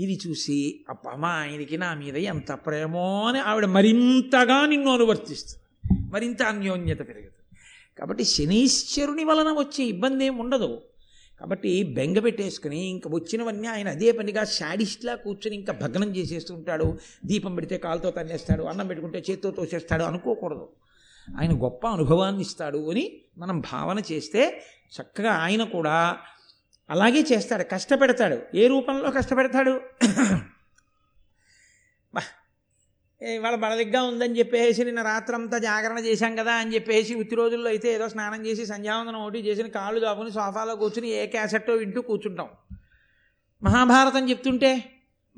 ఇది 0.02 0.21
చూసి 0.26 0.85
అప్పమా 0.88 1.28
ఆయనకి 1.28 1.78
నా 1.78 1.95
మీద 1.95 2.16
ఎంత 2.16 2.52
ప్రేమో 2.52 3.26
అని 3.26 3.38
ఆవిడ 3.38 3.64
మరింతగా 3.64 4.66
నిన్ను 4.66 4.92
అనువర్తిస్తుంది. 4.92 5.64
మరింత 6.11 6.42
అన్యోన్యత 6.42 6.99
పెరుగుతుంది. 6.99 7.57
కాబట్టి 7.99 8.25
శనీశ్వరుని 8.25 9.25
వలన 9.25 9.52
వచ్చే 9.52 9.85
ఇబ్బంది 9.85 10.25
ఏమి 10.25 10.40
ఉండదు. 10.40 10.83
కాబట్టి 11.41 11.83
బెంగ 11.83 12.19
పెట్టేసుకుని 12.19 12.87
ఇంకా 12.87 13.11
వచ్చినవన్నీ 13.15 13.69
ఆయన 13.69 13.89
అదే 13.89 14.13
పనిగా 14.13 14.45
షాడిస్ట్లా 14.45 15.15
కూర్చొని 15.15 15.57
ఇంకా 15.57 15.73
భగ్నం 15.73 16.17
చేసేస్తుంటాడు 16.17 16.99
దీపం 17.25 17.55
పెడితే 17.55 17.79
కాలుతో 17.79 18.11
తన్నేస్తాడు 18.11 18.65
అన్నం 18.65 18.87
పెట్టుకుంటే 18.87 19.25
చేత్తో 19.31 19.51
తోసేస్తాడు 19.51 20.03
అనుకోకూడదు. 20.03 20.69
ఆయన 21.41 21.63
గొప్ప 21.63 21.87
అనుభవాన్ని 21.87 22.41
ఇస్తాడు 22.41 22.91
అని 22.91 23.21
మనం 23.39 23.61
భావన 23.61 24.03
చేస్తే 24.13 24.65
చక్కగా 25.01 25.31
ఆయన 25.31 25.65
కూడా 25.65 26.19
అలాగే 26.91 27.25
చేస్తాడు 27.33 27.63
కష్టపెడతాడు. 27.63 28.57
ఏ 28.57 28.67
రూపంలో 28.67 29.11
కష్టపెడతాడు? 29.11 29.81
ఇవాళ 33.23 33.55
బలదిగ్గా 33.55 34.03
ఉందని 34.03 34.39
చెప్పేసి 34.39 34.85
నిన్న 34.85 35.03
రాత్రంతా 35.03 35.59
జాగరణ 35.59 35.99
చేశాం 35.99 36.37
కదా 36.37 36.53
అని 36.53 36.75
చెప్పేసి 36.75 37.15
ఉత్తి 37.15 37.37
రోజుల్లో 37.37 37.69
అయితే 37.69 37.95
ఏదో 37.95 38.09
స్నానం 38.09 38.47
చేసి 38.47 38.67
సంధ్యావందనం 38.67 39.23
ఒకటి 39.23 39.39
చేసిన 39.39 39.67
కాళ్ళు 39.67 40.00
దాపుని 40.00 40.31
సోఫాలో 40.31 40.77
కూర్చుని 40.77 41.09
ఏ 41.09 41.27
క్యాసెట్టో 41.27 41.73
వింటూ 41.73 42.00
కూర్చుంటాం. 42.00 42.49
మహాభారతం 43.62 44.31
చెప్తుంటే 44.31 44.85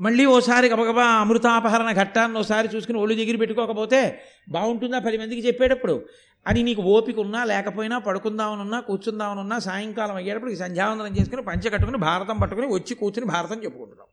మళ్ళీ 0.00 0.24
ఓసారి 0.24 0.68
గబగబా 0.68 1.04
అమృతాపహరణ 1.04 1.92
ఘట్టాన్ని 1.92 2.38
ఓసారి 2.38 2.68
చూసుకుని 2.76 2.98
ఒళ్ళు 2.98 3.14
దగ్గర 3.14 3.36
పెట్టుకోకపోతే 3.36 4.20
బాగుంటుందా 4.48 4.98
పది 4.98 5.18
మందికి 5.18 5.46
చెప్పేటప్పుడు? 5.46 6.06
అని 6.46 6.62
నీకు 6.62 6.82
ఓపిక 6.82 7.18
ఉన్నా 7.18 7.44
లేకపోయినా 7.44 7.98
పడుకుందామనున్నా 7.98 8.80
కూర్చుందామనున్నా 8.80 9.58
సాయంకాలం 9.58 10.16
అయ్యేటప్పుడు 10.16 10.54
సంధ్యావందనం 10.54 11.16
చేసుకుని 11.16 11.42
పంచ 11.42 11.68
కట్టుకుని 11.68 11.98
భారతం 11.98 12.38
పట్టుకుని 12.38 12.66
వచ్చి 12.66 12.94
కూర్చుని 12.94 13.26
భారతం 13.26 13.64
చెప్పుకుంటున్నాం. 13.64 14.06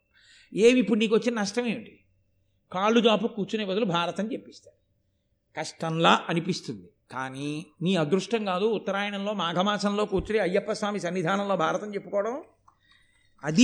ఏమి 0.53 0.79
ఇప్పుడు 0.79 0.99
నీకు 0.99 1.15
వచ్చిన 1.15 1.39
నష్టం 1.39 1.65
ఏమిటి? 1.65 1.99
కాళ్ళు 2.71 2.99
జాపు 2.99 3.27
కూర్చునే 3.27 3.65
బదులు 3.65 3.85
భారతం 3.85 4.33
చెప్పిస్తారు 4.33 4.79
కష్టంలా 5.59 6.25
అనిపిస్తుంది. 6.29 6.89
కానీ 7.11 7.65
నీ 7.81 7.95
అదృష్టం 7.95 8.45
కాదు 8.45 8.65
ఉత్తరాయణంలో 8.65 9.33
మాఘమాసంలో 9.33 10.05
కూర్చుని 10.05 10.39
అయ్యప్ప 10.39 10.71
స్వామి 10.71 10.99
సన్నిధానంలో 10.99 11.55
భారతం 11.55 11.95
చెప్పుకోవడం? 11.95 12.43
అది 13.43 13.63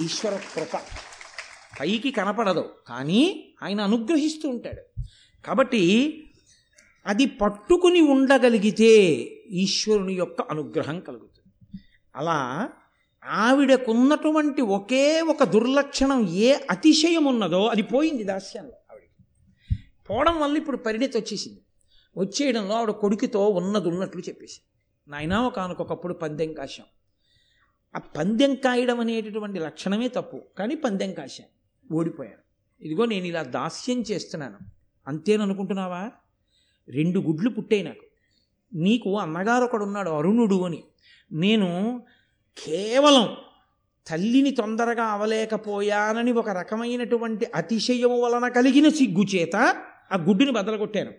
ఈశ్వర 0.00 0.40
కృప. 0.54 0.80
పైకి 1.80 2.10
కనపడదు 2.10 2.74
కానీ 2.86 3.54
ఆయన 3.62 3.80
అనుగ్రహిస్తూ 3.80 4.48
ఉంటాడు. 4.48 5.00
కాబట్టి 5.46 5.82
అది 7.06 7.26
పట్టుకుని 7.26 8.00
ఉండగలిగితే 8.00 9.02
ఈశ్వరుని 9.50 10.14
యొక్క 10.14 10.40
అనుగ్రహం 10.40 11.00
కలుగుతుంది. 11.00 11.78
అలా 12.16 12.68
ఆవిడకున్నటువంటి 13.24 14.62
ఒకే 14.62 15.20
ఒక 15.20 15.44
దుర్లక్షణం 15.44 16.28
ఏ 16.28 16.58
అతిశయం 16.70 17.24
ఉన్నదో 17.24 17.66
అది 17.66 17.82
పోయింది 17.82 18.24
దాస్యంలో 18.24 18.72
ఆవిడకి. 18.92 19.24
పోవడం 20.10 20.40
వల్ల 20.40 20.56
ఇప్పుడు 20.56 20.76
పరిణితి 20.76 21.18
వచ్చేసింది. 21.18 21.60
వచ్చేయడంలో 22.16 22.74
ఆవిడ 22.74 22.90
కొడుకుతో 22.90 23.48
ఉన్నది 23.48 23.88
ఉన్నట్లు 23.88 24.20
చెప్పేసి 24.20 24.60
నాయనా 25.08 25.42
ఒకనకొకప్పుడు 25.42 26.14
పందెం 26.14 26.52
కాశాం. 26.52 26.86
ఆ 27.96 27.98
పందెం 27.98 28.54
కాయడం 28.54 29.00
అనేటటువంటి 29.00 29.58
లక్షణమే 29.58 30.08
తప్పు 30.08 30.42
కానీ 30.58 30.74
పందెం 30.74 31.14
కాశాం. 31.14 31.46
ఓడిపోయాను 31.96 32.42
ఇదిగో 32.84 33.04
నేను 33.04 33.24
ఇలా 33.24 33.42
దాస్యం 33.42 34.00
చేస్తున్నాను. 34.00 34.58
అంతేననుకుంటున్నావా? 35.06 36.10
రెండు 36.88 37.20
గుడ్లు 37.20 37.50
పుట్టాయి 37.50 37.82
నాకు. 37.82 38.06
నీకు 38.74 39.18
అన్నగారు 39.18 39.64
ఒకడు 39.64 39.84
ఉన్నాడు 39.84 40.10
అరుణుడు 40.10 40.60
అని. 40.60 40.84
నేను 41.32 42.02
కేవలం 42.58 43.28
తల్లిని 44.06 44.50
తొందరగా 44.50 45.04
అవలేకపోయానని 45.04 46.32
ఒక 46.32 46.50
రకమైనటువంటి 46.50 47.46
అతిశయము 47.54 48.20
వలన 48.20 48.48
కలిగిన 48.48 48.88
సిగ్గు 48.88 49.24
చేత 49.34 49.56
ఆ 50.12 50.16
గుడ్డుని 50.16 50.52
బదలగొట్టాను. 50.52 51.12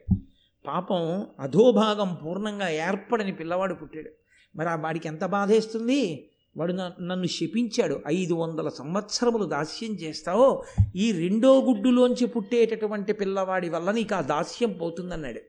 పాపం 0.67 1.27
అధోభాగం 1.39 2.17
పూర్ణంగా 2.25 2.69
ఏర్పడని 2.69 3.31
పిల్లవాడు 3.31 3.73
పుట్టాడు. 3.73 4.09
మరి 4.55 4.69
ఆ 4.69 4.75
వాడికి 4.75 5.07
ఎంత 5.07 5.25
బాధేస్తుంది? 5.25 6.29
వాడు 6.57 6.73
నన్ను 6.73 7.27
శపించాడు. 7.27 8.01
ఐదు 8.07 8.33
వందల 8.33 8.69
సంవత్సరములు 8.69 9.43
దాస్యం 9.43 9.91
చేస్తావో? 9.91 10.63
ఈ 10.95 11.11
రెండో 11.11 11.61
గుడ్డులోంచి 11.61 12.27
పుట్టేటటువంటి 12.27 13.13
పిల్లవాడి 13.13 13.69
వల్ల 13.69 13.91
నీకు 13.91 14.15
ఆ 14.15 14.21
దాస్యం 14.21 14.71
పోతుందన్నాడు. 14.71 15.39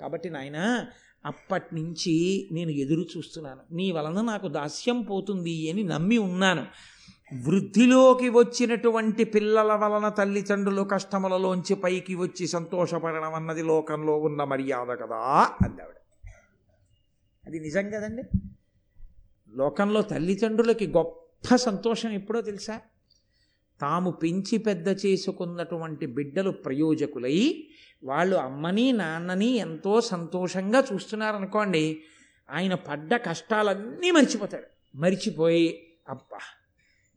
కాబట్టి 0.00 0.30
నాయన 0.30 0.86
అప్పటి 1.26 1.74
నుంచి 1.74 2.14
నేను 2.52 2.70
ఎదురు 2.70 3.06
చూస్తున్నాను. 3.16 3.60
నీ 3.72 3.92
వలన 3.92 4.20
నాకు 4.20 4.48
దాస్యం 4.48 5.02
పోతుంది 5.02 5.70
అని 5.70 5.82
నమ్మి 5.82 6.18
ఉన్నాను. 6.18 6.66
వృద్ధిలోకి 7.46 8.28
వచ్చినటువంటి 8.28 9.24
పిల్లల 9.24 9.72
వలన 9.72 10.08
తల్లిదండ్రులు 10.08 10.82
కష్టములలోంచి 10.82 11.74
పైకి 11.74 12.14
వచ్చి 12.14 12.46
సంతోషపడడం 12.46 13.34
అన్నది 13.34 13.62
లోకంలో 13.62 14.18
ఉన్న 14.18 14.44
మర్యాద 14.44 14.86
కదా 14.86 15.16
అందావిడ 15.62 15.96
అది 17.46 17.60
నిజం 17.60 17.90
కదండి? 17.90 18.22
లోకంలో 19.54 20.02
తల్లిదండ్రులకి 20.02 20.86
గొప్ప 20.86 21.56
సంతోషం 21.56 22.10
ఎప్పుడో 22.10 22.40
తెలుసా? 22.40 22.80
తాము 23.80 24.10
పెంచి 24.10 24.58
పెద్ద 24.58 24.88
చేసుకున్నటువంటి 24.88 26.06
బిడ్డలు 26.06 26.50
ప్రయోజకులై 26.50 27.64
వాళ్ళు 28.04 28.36
అమ్మని 28.36 28.92
నాన్నని 28.92 29.56
ఎంతో 29.56 30.00
సంతోషంగా 30.00 30.84
చూస్తున్నారనుకోండి 30.92 32.02
ఆయన 32.50 32.74
పడ్డ 32.74 33.16
కష్టాలన్నీ 33.16 34.10
మర్చిపోతాడు. 34.10 34.98
మర్చిపోయి 34.98 35.96
అబ్బా 36.08 36.38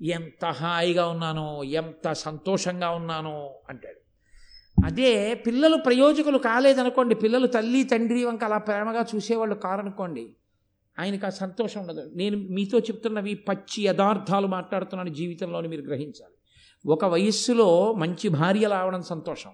ఎంత 0.02 0.46
హాయిగా 0.46 1.08
ఉన్నానో 1.08 1.64
ఎంత 1.64 2.12
సంతోషంగా 2.12 2.90
ఉన్నానో 2.90 3.56
అంటాడు. 3.70 4.00
అదే 4.86 5.34
పిల్లలు 5.34 5.78
ప్రయోజకులు 5.78 6.38
కాలేదనుకోండి 6.38 7.16
పిల్లలు 7.16 7.48
తల్లి 7.48 7.84
తండ్రి 7.84 8.26
వంక 8.26 8.44
అలా 8.44 8.58
ప్రేమగా 8.58 9.06
చూసేవాళ్ళు 9.16 9.56
కారనుకోండి 9.56 10.36
ఆయనకు 11.00 11.26
ఆ 11.26 11.30
సంతోషం 11.30 11.82
ఉండదు. 11.82 12.12
నేను 12.16 12.38
మీతో 12.38 12.80
చెప్తున్నవి 12.80 13.34
పచ్చి 13.34 13.84
యథార్థాలు 13.84 14.48
మాట్లాడుతున్నాను 14.48 15.10
జీవితంలోని 15.10 15.68
మీరు 15.68 15.82
గ్రహించాలి. 15.82 16.34
ఒక 16.88 17.06
వయస్సులో 17.06 17.94
మంచి 17.94 18.28
భార్య 18.28 18.68
రావడం 18.68 19.02
సంతోషం. 19.02 19.50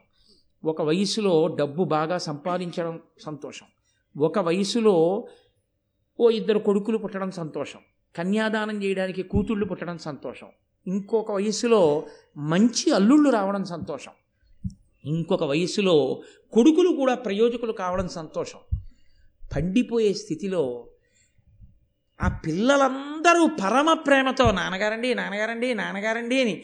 ఒక 0.66 0.82
వయసులో 0.82 1.48
డబ్బు 1.48 1.84
బాగా 1.84 2.18
సంపాదించడం 2.18 3.00
సంతోషం. 3.26 3.66
ఒక 4.22 4.40
వయసులో 4.40 5.28
ఓ 6.20 6.30
ఇద్దరు 6.30 6.60
కొడుకులు 6.60 6.98
పుట్టడం 6.98 7.32
సంతోషం. 7.32 7.80
కన్యాదానం 8.16 8.84
చేయడానికి 8.84 9.24
కూతుళ్ళు 9.24 9.66
పుట్టడం 9.66 9.98
సంతోషం. 9.98 10.48
ఇంకొక 10.88 11.32
వయసులో 11.32 12.08
మంచి 12.38 12.92
అల్లుళ్ళు 12.92 13.30
రావడం 13.30 13.64
సంతోషం. 13.64 14.12
ఇంకొక 15.06 15.44
వయసులో 15.44 16.22
కొడుకులు 16.52 16.90
కూడా 16.90 17.16
ప్రయోజకులు 17.16 17.72
కావడం 17.72 18.08
సంతోషం. 18.08 18.60
పండిపోయే 19.56 20.14
స్థితిలో 20.14 20.88
ఆ 22.24 22.28
పిల్లలందరూ 22.46 23.48
పరమ 23.48 23.94
ప్రేమతో 23.94 24.52
నాన్నగారండి 24.52 25.14
నాన్నగారండి 25.14 25.74
నాన్నగారండి 25.74 26.42
అని 26.42 26.64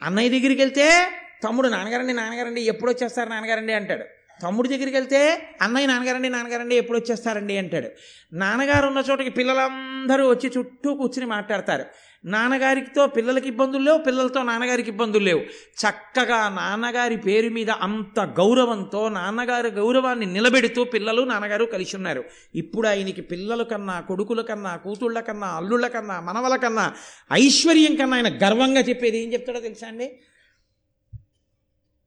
అన్నయ్య 0.00 0.28
దగ్గరికి 0.28 0.60
వెళ్తే 0.60 1.06
తమ్ముడు 1.44 1.68
నాన్నగారండి 1.68 2.12
నాన్నగారండి 2.12 2.60
ఎప్పుడు 2.60 2.90
వచ్చేస్తారు 2.90 3.28
నాన్నగారండి 3.28 3.72
అంటాడు. 3.72 4.04
తమ్ముడి 4.42 4.68
దగ్గరికి 4.68 4.96
వెళ్తే 4.96 5.48
అన్నయ్య 5.62 5.86
నాన్నగారండి 5.86 6.28
నాన్నగారండి 6.28 6.74
ఎప్పుడు 6.74 6.98
వచ్చేస్తారండి 6.98 7.56
అంటాడు. 7.56 7.88
నాన్నగారు 8.32 8.86
ఉన్న 8.86 9.02
చోటకి 9.10 9.30
పిల్లలందరూ 9.30 10.30
వచ్చి 10.30 10.50
చుట్టూ 10.58 10.94
కూర్చుని 10.94 11.26
మాట్లాడతారు. 11.26 11.84
నాన్నగారితో 12.24 13.06
పిల్లలకి 13.06 13.48
ఇబ్బందులు 13.48 13.82
లేవు 13.82 13.98
పిల్లలతో 13.98 14.42
నాన్నగారికి 14.42 14.90
ఇబ్బందులు 14.90 15.24
లేవు. 15.24 15.40
చక్కగా 15.82 16.48
నాన్నగారి 16.48 17.16
పేరు 17.16 17.48
మీద 17.48 17.70
అంత 17.70 18.20
గౌరవంతో 18.20 19.08
నాన్నగారి 19.08 19.68
గౌరవాన్ని 19.68 20.26
నిలబెడుతూ 20.26 20.84
పిల్లలు 20.84 21.22
నాన్నగారు 21.22 21.64
కలిసి 21.64 21.96
ఉన్నారు. 21.96 22.24
ఇప్పుడు 22.54 22.88
ఆయనకి 22.88 23.20
పిల్లల 23.20 23.62
కన్నా 23.62 24.00
కొడుకుల 24.00 24.40
కన్నా 24.40 24.76
కూతుళ్ళ 24.76 25.20
కన్నా 25.20 25.46
అల్లుళ్ళ 25.46 25.86
కన్నా 25.86 26.20
మనవల 26.20 26.56
కన్నా 26.56 26.94
ఐశ్వర్యం 27.32 27.96
కన్నా 27.96 28.16
ఆయన 28.16 28.28
గర్వంగా 28.28 28.80
చెప్పేది 28.80 29.18
ఏం 29.18 29.32
చెప్తాడో 29.32 29.60
తెలుసా 29.60 29.86
అండి? 29.86 30.20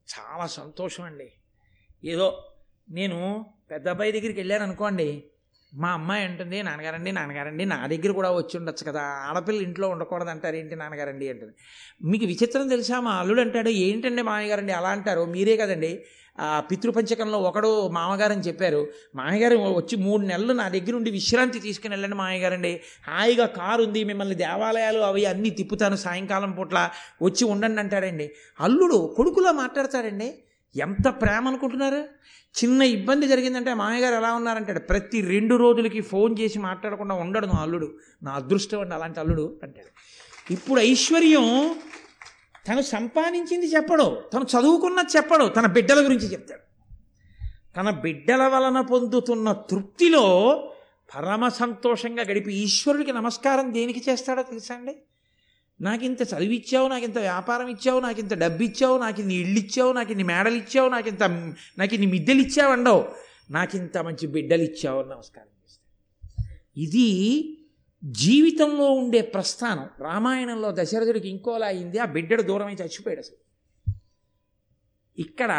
చాలా 0.08 0.48
సంతోషం 0.48 1.04
అండి. 1.04 1.32
ఏదో 2.04 2.46
నేను 2.90 3.46
పెద్ద 3.72 3.90
అబ్బాయి 3.90 4.12
దగ్గరికి 4.12 4.40
వెళ్ళాను 4.40 4.64
అనుకోండి 4.64 5.24
మా 5.76 5.90
అమ్మాయి 5.90 6.24
అంటుంది 6.26 6.64
నాన్నగారండి 6.64 7.12
నాన్నగారండి 7.12 7.66
నా 7.66 7.78
దగ్గర 7.88 8.12
కూడా 8.12 8.30
వచ్చి 8.32 8.56
ఉండొచ్చు 8.58 8.84
కదా 8.92 9.02
ఆడపిల్ల 9.30 9.62
ఇంట్లో 9.62 9.90
ఉండకూడదు 9.90 10.30
అంటారు 10.30 10.56
ఏంటి 10.56 10.76
నాన్నగారండి? 10.76 11.30
అంటుంది. 11.30 11.54
మీకు 12.12 12.26
విచిత్రం 12.26 12.68
తెలుసా? 12.68 13.00
మా 13.00 13.12
అల్లుడు 13.12 13.42
అంటాడు 13.42 13.70
ఏంటండి 13.70 14.22
మామయ్యగారండి 14.22 14.74
అలా 14.74 14.90
అంటారు? 14.90 15.26
మీరే 15.26 15.58
కదండి. 15.58 15.92
పితృపంచకంలో 16.72 17.38
ఒకడు 17.40 17.88
మామగారని 17.88 18.42
చెప్పారు. 18.42 18.82
మామయ్యగారు 19.16 19.58
వచ్చి 19.58 19.96
మూడు 19.98 20.24
నెలలు 20.26 20.54
నా 20.54 20.66
దగ్గర 20.70 20.94
ఉండి 20.96 21.12
విశ్రాంతి 21.12 21.60
తీసుకుని 21.60 21.94
వెళ్ళండి 21.94 22.16
మామయ్యగారండి. 22.16 22.74
హాయిగా 23.08 23.46
కారు 23.60 23.84
ఉంది 23.84 24.04
మిమ్మల్ని 24.04 24.36
దేవాలయాలు 24.36 25.00
అవి 25.00 25.26
అన్నీ 25.26 25.50
తిప్పుతాను 25.50 25.96
సాయంకాలం 25.96 26.52
పూట్ల 26.52 26.80
వచ్చి 27.22 27.46
ఉండండి 27.54 27.82
అంటాడండి. 27.82 28.28
అల్లుడు 28.60 29.14
కొడుకులా 29.18 29.52
మాట్లాడతాడండి? 29.52 30.30
ఎంత 30.76 31.08
ప్రేమ 31.10 31.48
అనుకుంటున్నారు 31.48 32.06
చిన్న 32.64 32.82
ఇబ్బంది 32.82 33.28
జరిగిందంటే 33.28 33.74
మామయ్యగారు 33.74 34.16
ఎలా 34.16 34.34
ఉన్నారంటాడు? 34.34 34.80
ప్రతి 34.80 35.22
రెండు 35.22 35.56
రోజులకి 35.56 36.02
ఫోన్ 36.02 36.40
చేసి 36.40 36.60
మాట్లాడకుండా 36.60 37.16
ఉండడు 37.16 37.46
నా 37.46 37.62
అల్లుడు. 37.62 37.98
నా 38.24 38.32
అదృష్టం 38.32 38.80
అండి 38.80 38.96
అలాంటి 38.96 39.20
అల్లుడు 39.20 39.60
అంటాడు. 39.64 39.92
ఇప్పుడు 40.54 40.82
ఐశ్వర్యం 40.82 41.76
తను 42.68 42.82
సంపాదించింది 42.82 43.66
చెప్పడు. 43.66 44.22
తను 44.34 44.44
చదువుకున్నది 44.44 45.18
చెప్పడు. 45.18 45.46
తన 45.46 45.66
బిడ్డల 45.66 46.06
గురించి 46.06 46.32
చెప్తాడు. 46.32 46.62
తన 47.78 47.90
బిడ్డల 47.90 48.48
వలన 48.48 48.82
పొందుతున్న 48.82 49.52
తృప్తిలో 49.52 50.24
పరమ 51.16 51.48
సంతోషంగా 51.48 52.24
గడిపి 52.24 52.54
ఈశ్వరుడికి 52.54 53.14
నమస్కారం 53.14 53.74
దేనికి 53.74 54.12
చేస్తాడో 54.12 54.44
తెలుసా 54.44 54.76
అండి? 54.76 54.96
నాకింత 55.82 56.22
చదివిచ్చావు 56.22 56.88
నాకింత 56.88 57.18
వ్యాపారం 57.18 57.68
ఇచ్చావు 57.68 58.00
నాకింత 58.00 58.34
డబ్బు 58.34 58.64
ఇచ్చావు 58.64 58.98
నాకు 58.98 59.20
ఇన్ని 59.20 59.36
ఇళ్ళు 59.36 59.60
ఇచ్చావు 59.60 59.94
నాకు 59.94 60.12
ఇన్ని 60.12 60.24
మేడలు 60.24 60.56
ఇచ్చావు 60.56 60.90
నాకు 60.90 61.10
నాకు 61.80 61.94
ఇన్ని 61.94 62.12
మిద్దెలు 62.12 62.42
ఇచ్చావండవు 62.42 63.06
అండవు 63.52 64.04
మంచి 64.04 64.28
బిడ్డలు 64.28 64.64
ఇచ్చావు 64.64 65.04
నమస్కారం 65.04 65.50
ఇది 66.78 67.08
జీవితంలో 68.04 68.92
ఉండే 68.92 69.22
ప్రస్థానం. 69.22 69.90
రామాయణంలో 70.00 70.72
దశరథుడికి 70.72 71.30
ఇంకోలా 71.30 71.68
అయింది 71.68 72.00
ఆ 72.00 72.06
బిడ్డడు 72.06 72.42
దూరమై 72.42 72.74
చచ్చిపోయాడు 72.74 73.20
అసలు. 73.20 73.38
ఇక్కడ 75.18 75.52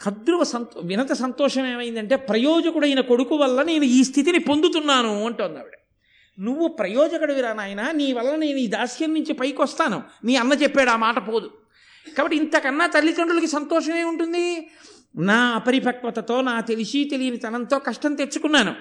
కద్రువ 0.00 0.44
సంతో 0.44 0.80
వినత 0.80 1.12
సంతోషం 1.12 1.66
ఏమైందంటే 1.66 2.16
ప్రయోజకుడైన 2.16 3.00
కొడుకు 3.00 3.36
వల్ల 3.36 3.62
నేను 3.62 3.84
ఈ 3.84 4.04
స్థితిని 4.04 4.38
పొందుతున్నాను 4.38 5.24
అంటోంది 5.24 5.58
ఆవిడ. 5.58 5.72
నువ్వు 6.38 6.68
ప్రయోజకుడివిరా 6.68 7.52
నాయన 7.52 7.90
నీ 7.90 8.12
వల్ల 8.12 8.36
నేను 8.36 8.58
ఈ 8.58 8.66
దాస్యం 8.66 9.14
నుంచి 9.14 9.32
పైకి 9.32 9.62
వస్తాను. 9.62 10.02
నీ 10.24 10.36
అన్న 10.36 10.52
చెప్పాడు 10.52 10.90
ఆ 10.90 10.96
మాట 10.96 11.28
పోదు. 11.28 11.50
కాబట్టి 12.18 12.36
ఇంతకన్నా 12.36 12.86
తల్లిదండ్రులకి 12.86 13.46
సంతోషమే 13.46 14.02
ఉంటుంది. 14.02 14.70
నా 15.16 15.48
అపరిపక్వతతో 15.48 16.40
నా 16.40 16.60
తెలిసి 16.60 17.04
తెలియని 17.04 17.36
తనంతో 17.36 17.78
కష్టం 17.78 18.14
తెచ్చుకున్నాను. 18.14 18.74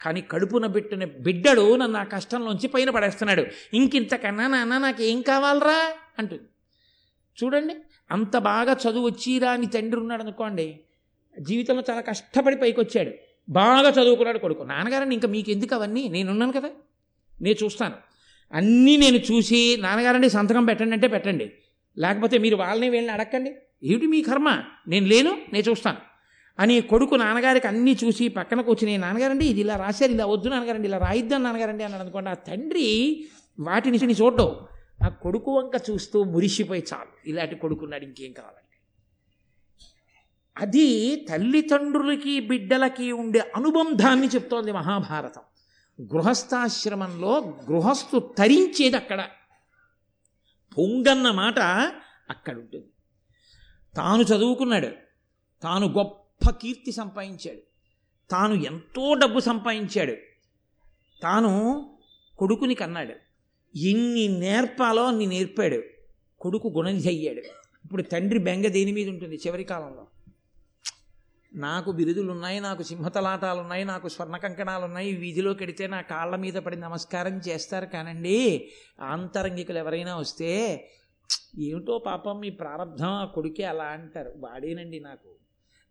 కానీ 0.00 0.20
కడుపున 0.20 0.66
పెట్టిన 0.66 1.04
బిడ్డడు 1.04 1.76
నన్ను 1.76 1.98
ఆ 1.98 2.04
కష్టంలోంచి 2.04 2.68
పైన 2.68 2.90
పడేస్తున్నాడు. 2.90 3.46
ఇంకింతకన్నా 3.74 4.48
నాన్న 4.48 4.78
నాకేం 4.78 5.22
కావాలరా? 5.22 5.92
అంటుంది. 6.18 6.42
చూడండి 7.44 7.76
అంత 8.10 8.36
బాగా 8.36 8.72
చదువు 8.72 9.06
వచ్చిరా 9.06 9.50
అని 9.50 9.66
తండ్రి 9.66 10.00
ఉన్నాడు 10.00 10.22
అనుకోండి 10.22 10.80
జీవితంలో 11.40 11.82
చాలా 11.90 12.00
కష్టపడి 12.00 12.56
పైకి 12.56 12.80
వచ్చాడు 12.80 13.10
బాగా 13.48 13.90
చదువుకున్నాడు 13.90 14.38
కొడుకు. 14.38 14.62
నాన్నగారని 14.62 15.14
ఇంకా 15.14 15.28
మీకు 15.28 15.50
ఎందుకు 15.50 15.74
అవన్నీ? 15.74 16.08
నేనున్నాను 16.08 16.52
కదా. 16.52 16.68
నేను 17.42 17.64
చూస్తాను. 17.64 17.94
అన్నీ 18.52 18.96
నేను 18.96 19.16
చూసి 19.16 19.76
నాన్నగారండి 19.80 20.30
సంతకం 20.30 20.64
పెట్టండి 20.64 20.92
అంటే 20.92 21.08
పెట్టండి. 21.08 21.52
లేకపోతే 21.98 22.38
మీరు 22.38 22.56
వాళ్ళని 22.56 22.88
వీళ్ళని 22.88 23.22
అడగండి 23.22 23.54
ఏమిటి 23.82 24.06
మీ 24.06 24.22
కర్మ? 24.22 24.62
నేను 24.88 25.06
లేను 25.06 25.38
నేను 25.52 25.70
చూస్తాను. 25.70 25.98
అని 26.58 26.80
కొడుకు 26.80 27.14
నాన్నగారికి 27.14 27.66
అన్నీ 27.66 27.98
చూసి 28.04 28.28
పక్కన 28.28 28.60
కూర్చుని 28.60 28.98
నాన్నగారండి 28.98 29.46
ఇది 29.46 29.60
ఇలా 29.60 29.76
రాశారు 29.76 30.10
ఇలా 30.10 30.26
వద్దు 30.26 30.48
నాన్నగారండి 30.48 30.88
ఇలా 30.88 30.98
రాయిద్దాం 30.98 31.42
నాన్నగారండి 31.42 31.84
అని 31.84 31.94
అనుకోండి. 31.94 32.30
ఆ 32.30 32.34
తండ్రి 32.34 33.24
వాటిని 33.60 33.98
చూడడం 33.98 34.56
ఆ 35.04 35.08
కొడుకు 35.08 35.58
వంక 35.58 35.82
చూస్తూ 35.90 36.24
మురిసిపోయి 36.24 36.84
చాలు. 36.94 37.28
ఇలాంటి 37.28 37.54
కొడుకున్నాడు 37.54 38.04
ఇంకేం 38.04 38.32
కావాలండి? 38.32 38.76
అది 40.58 41.16
తల్లిదండ్రులకి 41.30 42.40
బిడ్డలకి 42.40 43.12
ఉండే 43.12 43.42
అనుబంధాన్ని 43.56 44.26
చెప్తోంది 44.26 44.72
మహాభారతం. 44.72 45.40
గృహస్థాశ్రమంలో 46.02 47.40
గృహస్థు 47.40 48.34
తరించేది 48.38 48.96
అక్కడ. 48.96 49.28
పొంగన్న 50.78 51.30
మాట 51.30 51.58
అక్కడ 52.30 52.58
ఉంటుంది 52.58 52.86
తాను 53.96 54.22
చదువుకున్నాడు. 54.22 54.88
తాను 55.62 55.86
గొప్ప 55.86 56.50
కీర్తి 56.50 56.92
సంపాదించాడు. 56.92 57.58
తాను 58.30 58.54
ఎంతో 58.54 59.14
డబ్బు 59.14 59.40
సంపాదించాడు. 59.40 60.16
తాను 61.22 61.90
కొడుకుని 62.38 62.74
కన్నాడు. 62.74 63.14
ఎన్ని 63.78 64.28
నేర్పాలో 64.28 65.04
అన్ని 65.04 65.26
నేర్పాడు. 65.26 65.82
కొడుకు 66.40 66.68
గుణనిధి 66.68 67.08
అయ్యాడు. 67.08 67.40
ఇప్పుడు 67.84 68.02
తండ్రి 68.02 68.38
బెంగ 68.38 68.66
దేని 68.66 68.92
మీద 68.92 69.08
ఉంటుంది 69.08 69.36
చివరి 69.46 69.64
కాలంలో? 69.64 70.06
నాకు 71.56 71.92
బిరుదులు 71.92 72.32
ఉన్నాయి 72.32 72.60
నాకు 72.60 72.82
సింహతలాటాలు 72.82 73.60
ఉన్నాయి 73.60 73.84
నాకు 73.84 74.08
స్వర్ణ 74.08 74.36
కంకణాలు 74.36 74.84
ఉన్నాయి 74.84 75.16
వీధిలో 75.16 75.54
కడితే 75.54 75.86
నా 75.86 76.00
కాళ్ళ 76.00 76.36
మీద 76.36 76.54
పడి 76.54 76.76
నమస్కారం 76.76 77.38
చేస్తారు 77.38 77.86
కానండి. 77.86 78.70
ఆంతరంగికులు 79.00 79.78
ఎవరైనా 79.78 80.16
వస్తే 80.16 80.84
ఏమిటో 81.58 81.98
పాపం 81.98 82.40
మీ 82.40 82.50
ప్రారంధం 82.50 83.06
ఆ 83.06 83.24
కొడుకే 83.24 83.62
అలా 83.64 83.84
అంటారు. 83.84 84.32
వాడేనండి 84.36 85.00
నాకు. 85.00 85.34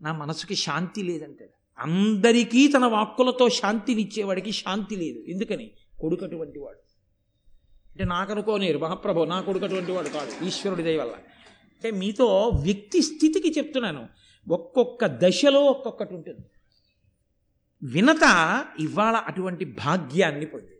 నా 0.02 0.14
మనసుకి 0.14 0.56
శాంతి 0.56 1.04
లేదంటాడు. 1.04 1.52
అందరికీ 1.80 2.68
తన 2.68 2.86
వాక్కులతో 2.86 3.50
శాంతినిచ్చేవాడికి 3.50 4.52
శాంతి 4.52 4.96
లేదు. 4.96 5.24
ఎందుకని? 5.28 5.72
కొడుకు 6.00 6.26
అటువంటి 6.26 6.60
వాడు. 6.60 6.78
అంటే 7.92 8.06
నాకు 8.06 8.32
అనుకోనేరు 8.32 8.78
మహాప్రభు 8.78 9.24
నా 9.24 9.42
కొడుకు 9.42 9.66
అటువంటి 9.66 9.92
వాడు 9.92 10.10
కాదు 10.10 10.46
ఈశ్వరుడి 10.46 10.84
దయ 10.84 10.98
వల్ల. 10.98 11.12
అంటే 11.12 11.92
మీతో 11.92 12.48
వ్యక్తి 12.64 13.02
స్థితికి 13.02 13.60
చెప్తున్నాను. 13.60 14.08
ఒక్కొక్క 14.48 15.06
దశలో 15.06 15.62
ఒక్కొక్కటి 15.62 16.14
ఉంటుంది. 16.14 16.46
వినత 17.84 18.66
ఇవాళ 18.80 19.16
అటువంటి 19.16 19.66
భాగ్యాన్ని 19.66 20.46
పొంది 20.46 20.72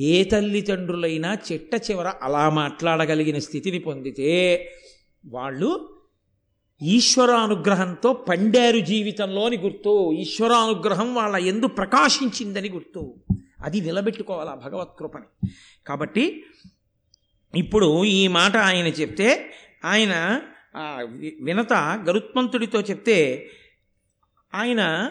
ఏ 0.00 0.24
తల్లిదండ్రులైనా 0.24 1.36
చెట్ట 1.52 1.90
చివర 1.90 2.12
అలా 2.22 2.50
మాట్లాడగలిగిన 2.50 3.38
స్థితిని 3.38 3.78
పొందితే 3.78 4.70
వాళ్ళు 5.26 5.98
ఈశ్వరానుగ్రహంతో 6.82 8.12
పండారు 8.12 8.78
జీవితంలోని 8.78 9.56
గుర్తు. 9.56 10.12
ఈశ్వరానుగ్రహం 10.12 11.14
వాళ్ళ 11.14 11.36
ఎందు 11.36 11.66
ప్రకాశించిందని 11.66 12.68
గుర్తు. 12.68 13.14
అది 13.64 13.80
నిలబెట్టుకోవాలి 13.80 14.50
ఆ 14.50 14.54
భగవత్ 14.54 14.98
కృపని. 14.98 15.48
కాబట్టి 15.86 16.44
ఇప్పుడు 17.56 18.04
ఈ 18.04 18.28
మాట 18.28 18.56
ఆయన 18.56 18.86
చెప్తే 18.86 19.52
ఆయన 19.84 20.40
వినత 21.40 21.72
గరుత్మంతుడితో 22.08 22.80
చెప్తే 22.80 23.50
ఆయన 24.54 25.10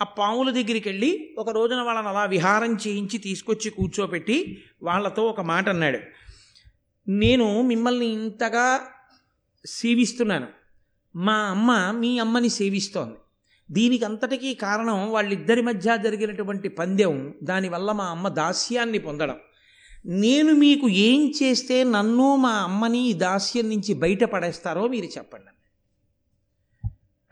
ఆ 0.00 0.04
పాముల 0.04 0.50
దగ్గరికి 0.50 0.88
వెళ్ళి 0.88 1.34
ఒక 1.38 1.50
రోజున 1.50 1.80
వాళ్ళని 1.80 2.08
అలా 2.08 2.24
విహారం 2.24 2.74
చేయించి 2.74 3.18
తీసుకొచ్చి 3.18 3.70
కూర్చోపెట్టి 3.70 4.64
వాళ్ళతో 4.82 5.22
ఒక 5.22 5.40
మాట 5.40 5.68
అన్నాడు. 5.68 5.98
నేను 7.08 7.62
మిమ్మల్ని 7.62 8.06
ఇంతగా 8.06 8.80
సేవిస్తున్నాను. 9.66 10.46
మా 11.16 11.34
అమ్మ 11.34 11.90
మీ 11.90 12.18
అమ్మని 12.18 12.48
సేవిస్తోంది. 12.48 13.14
దీనికి 13.70 14.04
అంతటికీ 14.04 14.54
కారణం 14.54 15.10
వాళ్ళిద్దరి 15.10 15.62
మధ్య 15.62 15.98
జరిగినటువంటి 16.04 16.68
పందెం. 16.68 17.34
దానివల్ల 17.42 17.92
మా 17.92 18.04
అమ్మ 18.04 18.28
దాస్యాన్ని 18.28 18.98
పొందడం. 18.98 19.36
నేను 20.08 20.52
మీకు 20.52 20.88
ఏం 20.88 21.32
చేస్తే 21.42 21.84
నన్ను 21.84 22.36
మా 22.36 22.50
అమ్మని 22.50 23.08
ఈ 23.08 23.12
దాస్యం 23.12 23.68
నుంచి 23.68 23.94
బయటపడేస్తారో 23.94 24.88
మీరు 24.88 25.04
చెప్పండి. 25.04 25.46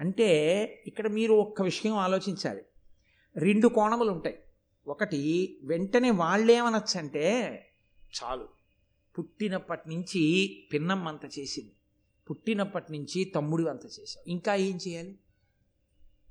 అంటే 0.00 0.64
ఇక్కడ 0.86 1.08
మీరు 1.08 1.32
ఒక్క 1.32 1.62
విషయం 1.62 1.96
ఆలోచించాలి. 1.96 2.62
రెండు 3.36 3.68
కోణములు 3.68 4.10
ఉంటాయి. 4.10 4.38
ఒకటి 4.86 5.56
వెంటనే 5.64 6.10
వాళ్ళేమనొచ్చంటే 6.10 7.50
చాలు. 8.24 8.48
పుట్టినప్పటి 9.18 9.90
నుంచి 9.90 10.50
పిన్నమ్మ 10.72 11.08
అంత 11.08 11.38
చేసింది. 11.38 11.72
పుట్టినప్పటి 12.30 12.92
నుంచి 12.92 13.24
తమ్ముడు 13.24 13.62
అంత 13.62 13.84
చేశావు. 13.84 14.30
ఇంకా 14.30 14.54
ఏం 14.54 14.78
చేయాలి? 14.88 15.18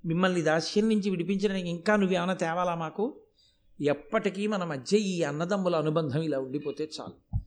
మిమ్మల్ని 0.05 0.41
దాస్యం 0.41 0.89
నుంచి 0.89 1.09
విడిపించడానికి 1.09 1.69
ఇంకా 1.69 1.95
నువ్వేమైనా 1.95 2.33
తేవాలా 2.33 2.75
మాకు? 2.75 3.22
ఎప్పటికీ 3.83 4.47
మన 4.47 4.63
మధ్య 4.63 4.97
ఈ 4.97 5.23
అన్నదమ్ముల 5.23 5.75
అనుబంధం 5.75 6.21
ఇలా 6.21 6.39
ఉండిపోతే 6.39 6.89
చాలు. 7.01 7.39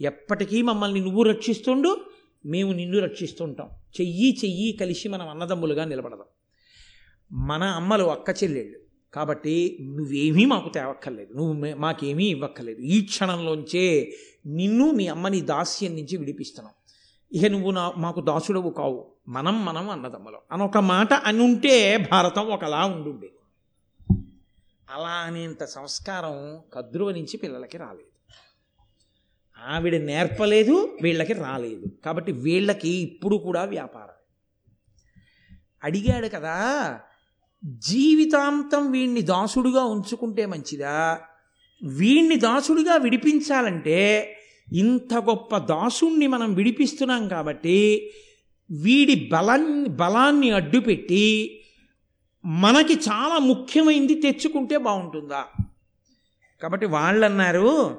ఎప్పటికీ 0.00 0.62
మమ్మల్ని 0.62 1.00
నువ్వు 1.00 1.22
రక్షిస్తుండు 1.22 2.00
మేము 2.46 2.72
నిన్ను 2.72 2.98
రక్షిస్తుంటాం. 2.98 3.68
చెయ్యి 4.00 4.38
చెయ్యి 4.44 4.72
కలిసి 4.72 5.08
మనం 5.08 5.28
అన్నదమ్ములుగా 5.28 5.84
నిలబడదాం. 5.84 6.26
మన 7.32 7.62
అమ్మలు 7.62 8.04
అక్క 8.04 8.44
చెల్లెళ్ళు. 8.44 8.78
కాబట్టి 9.14 9.78
నువ్వేమీ 9.80 10.44
మాకు 10.44 10.68
తేవక్కర్లేదు. 10.68 11.34
నువ్వు 11.34 11.74
మాకేమీ 11.74 12.24
ఇవ్వక్కర్లేదు. 12.24 12.80
ఈ 12.80 13.00
క్షణంలోంచే 13.02 14.14
నిన్ను 14.46 14.90
మీ 14.90 15.06
అమ్మని 15.06 15.40
దాస్యం 15.40 15.92
నుంచి 15.94 16.16
విడిపిస్తున్నాం. 16.16 16.74
ఇక 17.32 17.44
నువ్వు 17.44 17.70
నా 17.70 17.92
మాకు 17.96 18.20
దాసుడవు 18.20 18.70
కావు. 18.70 19.14
మనం 19.28 19.64
మనం 19.64 19.90
అన్నదమ్ములం. 19.90 20.38
అని 20.52 20.62
ఒక 20.62 20.78
మాట 20.78 21.12
అని 21.12 21.44
ఉంటే 21.44 22.08
భారతం 22.12 22.46
ఒకలా 22.46 22.84
ఉండుండే. 22.84 23.33
అలా 24.90 25.08
అనేంత 25.08 25.64
సంస్కారం 25.64 26.60
కద్రువ 26.74 27.10
నుంచి 27.10 27.36
పిల్లలకి 27.36 27.78
రాలేదు. 27.78 28.14
ఆవిడ 29.68 29.96
నేర్పలేదు 29.96 30.98
వీళ్ళకి 31.02 31.32
రాలేదు. 31.32 31.86
కాబట్టి 32.04 32.32
వీళ్ళకి 32.32 32.88
ఇప్పుడు 32.88 33.36
కూడా 33.36 33.64
వ్యాపారం. 33.64 34.14
అడిగాడు 35.84 36.28
కదా 36.28 37.00
జీవితాంతం 37.64 38.90
వీణ్ణి 38.90 39.22
దాసుడుగా 39.22 39.84
ఉంచుకుంటే 39.84 40.46
మంచిదా? 40.46 41.20
వీణ్ణి 41.82 42.36
దాసుడిగా 42.36 42.96
విడిపించాలంటే 42.96 44.36
ఇంత 44.72 45.14
గొప్ప 45.14 45.58
దాసుణ్ణి 45.58 46.26
మనం 46.26 46.54
విడిపిస్తున్నాం 46.54 47.28
కాబట్టి 47.28 48.10
వీడి 48.70 49.28
బలాన్ని 49.32 49.88
బలాన్ని 49.88 50.50
అడ్డుపెట్టి 50.50 51.60
మనకి 52.44 52.94
చాలా 52.94 53.38
ముఖ్యమైంది 53.38 54.14
తెచ్చుకుంటే 54.14 54.76
బాగుంటుందా? 54.76 55.44
కాబట్టి 56.62 56.86
వాళ్ళు 56.86 57.24
అన్నారు 57.24 57.98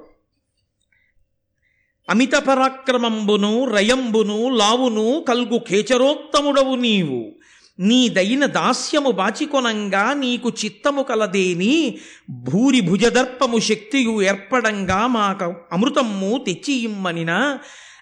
అమిత 2.10 2.36
పరాక్రమంబును 2.36 3.66
రయంబును 3.66 4.50
లావును 4.50 5.26
కల్గు 5.28 5.58
కేచరోత్తముడవు 5.58 6.76
నీవు. 6.76 7.36
నీదైన 7.80 8.46
దాస్యము 8.46 9.12
బాచికొనంగా 9.12 10.14
నీకు 10.14 10.50
చిత్తము 10.50 11.02
కలదేని 11.02 12.00
భూరి 12.30 12.82
భుజదర్పము 12.82 13.60
శక్తియు 13.60 14.22
ఏర్పడంగా 14.22 15.08
మాకు 15.08 15.56
అమృతమ్ము 15.72 16.44
తెచ్చి 16.48 16.74
ఇమ్మనిన 16.74 17.60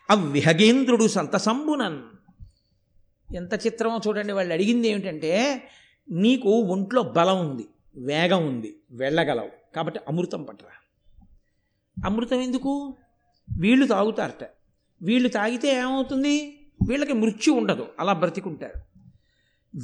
అవ్విహగేంద్రుడు 0.10 1.08
సంతసంబునన్. 1.08 2.02
ఎంత 3.36 3.66
చిత్రమో 3.66 4.00
చూడండి 4.08 4.34
వాళ్ళు 4.34 4.54
అడిగింది 4.54 4.88
ఏమిటంటే 4.88 5.64
నీకు 6.12 6.50
ఒంట్లో 6.50 7.04
బలం 7.04 7.50
ఉంది 7.50 7.68
వేగం 7.98 8.48
ఉంది 8.48 8.76
వెళ్ళగలవు. 8.92 9.50
కాబట్టి 9.76 10.00
అమృతం 10.08 10.44
పట్టరా 10.44 10.70
అమృతం 12.06 12.40
ఎందుకు? 12.40 12.94
వీళ్ళు 13.60 13.86
తాగుతారట. 13.86 14.50
వీళ్ళు 15.02 15.30
తాగితే 15.30 15.78
ఏమవుతుంది? 15.78 16.60
వీళ్ళకి 16.88 17.14
మృత్యు 17.14 17.54
ఉండదు 17.54 17.88
అలా 18.00 18.14
బ్రతికుంటారు. 18.14 18.94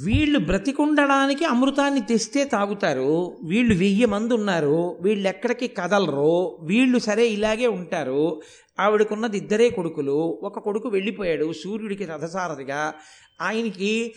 వీళ్ళు 0.04 0.38
బ్రతికుండడానికి 0.38 1.44
అమృతాన్ని 1.44 2.00
తెస్తే 2.00 2.44
తాగుతారు 2.44 3.38
వీళ్ళు 3.42 3.74
వెయ్యి 3.74 4.06
మంది 4.06 4.34
ఉన్నారు 4.34 4.98
వీళ్ళు 5.00 5.28
ఎక్కడికి 5.28 5.68
కదలరు 5.68 6.58
వీళ్ళు 6.62 6.98
సరే 6.98 7.28
ఇలాగే 7.28 7.66
ఉంటారు. 7.66 8.42
ఆవిడకున్నది 8.80 9.36
ఇద్దరే 9.36 9.70
కొడుకులు 9.70 10.40
ఒక 10.42 10.58
కొడుకు 10.58 10.88
వెళ్ళిపోయాడు 10.88 11.52
సూర్యుడికి 11.52 12.04
రథసారథిగా. 12.04 12.94
ఆయనకి 13.40 14.14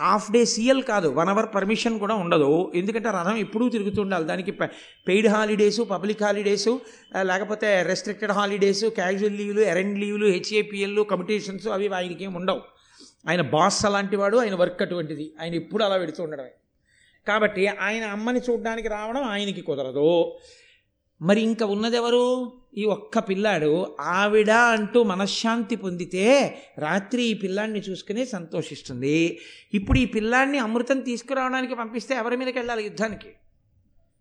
హాఫ్ 0.00 0.32
డే 0.32 0.44
సీఎల్ 0.44 0.82
కాదు 0.82 1.08
వన్ 1.08 1.28
అవర్ 1.28 1.46
పర్మిషన్ 1.54 1.98
కూడా 1.98 2.14
ఉండదు. 2.14 2.72
ఎందుకంటే 2.74 3.08
రథం 3.08 3.36
ఎప్పుడూ 3.36 3.68
తిరుగుతుండాలి. 3.68 4.24
దానికి 4.24 4.50
పెయిడ్ 4.50 5.28
హాలిడేసు 5.28 5.82
పబ్లిక్ 5.82 6.22
హాలిడేసు 6.22 6.80
లేకపోతే 7.22 7.82
రెస్ట్రిక్టెడ్ 7.82 8.32
హాలిడేసు 8.32 8.86
క్యాజువల్ 8.86 9.36
లీవ్లు 9.36 9.60
ఎరెండ్ 9.60 9.98
లీవ్లు 9.98 10.26
హెచ్ఏపిఎల్లు 10.26 11.02
కమిటేషన్స్ 11.02 11.68
అవి 11.68 11.88
ఆయనకి 11.88 12.24
ఏమి 12.24 12.36
ఉండవు. 12.36 12.60
ఆయన 13.28 13.40
బాస్ 13.40 13.86
అలాంటి 13.86 14.16
వాడు 14.16 14.36
ఆయన 14.36 14.54
వర్క్ 14.54 14.82
అటువంటిది. 14.82 15.32
ఆయన 15.40 15.54
ఎప్పుడు 15.54 15.84
అలా 15.84 15.98
పెడుతూ 15.98 16.22
ఉండడమే. 16.22 16.50
కాబట్టి 17.28 17.66
ఆయన 17.66 18.04
అమ్మని 18.04 18.40
చూడడానికి 18.50 18.88
రావడం 18.88 19.22
ఆయనకి 19.22 19.60
కుదరదు. 19.60 20.38
మరి 21.22 21.40
ఇంకా 21.40 21.66
ఉన్నదెవరు? 21.66 22.52
ఈ 22.76 22.84
ఒక్క 22.84 23.18
పిల్లాడు 23.18 23.96
ఆవిడ 24.00 24.50
అంటూ 24.50 25.02
మనశ్శాంతి 25.02 25.76
పొందితే 25.76 26.58
రాత్రి 26.78 27.22
ఈ 27.22 27.34
పిల్లాడిని 27.34 27.78
చూసుకుని 27.78 28.26
సంతోషిస్తుంది. 28.26 29.40
ఇప్పుడు 29.74 29.98
ఈ 29.98 30.06
పిల్లాడిని 30.06 30.58
అమృతం 30.58 31.00
తీసుకురావడానికి 31.00 31.74
పంపిస్తే 31.74 32.14
ఎవరి 32.14 32.36
మీదకి 32.36 32.58
వెళ్ళాలి 32.58 32.84
యుద్ధానికి? 32.84 33.28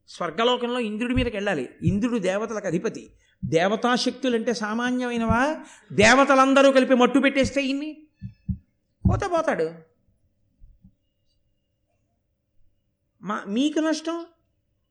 స్వర్గలోకంలో 0.09 0.79
ఇంద్రుడి 0.79 1.13
మీదకి 1.13 1.37
వెళ్ళాలి. 1.37 1.69
ఇంద్రుడు 1.83 2.17
దేవతలకు 2.17 2.67
అధిపతి. 2.67 3.09
దేవతాశక్తులు 3.45 4.35
అంటే 4.35 4.53
సామాన్యమైనవా? 4.53 5.57
దేవతలందరూ 5.93 6.71
కలిపి 6.71 6.93
మట్టు 6.93 7.19
పెట్టేస్తే 7.19 7.61
ఇన్ని? 7.61 7.97
పోతే 9.09 9.27
పోతాడు. 9.27 9.71
మా 13.21 13.43
మీకు 13.47 13.79
నష్టం? 13.79 14.25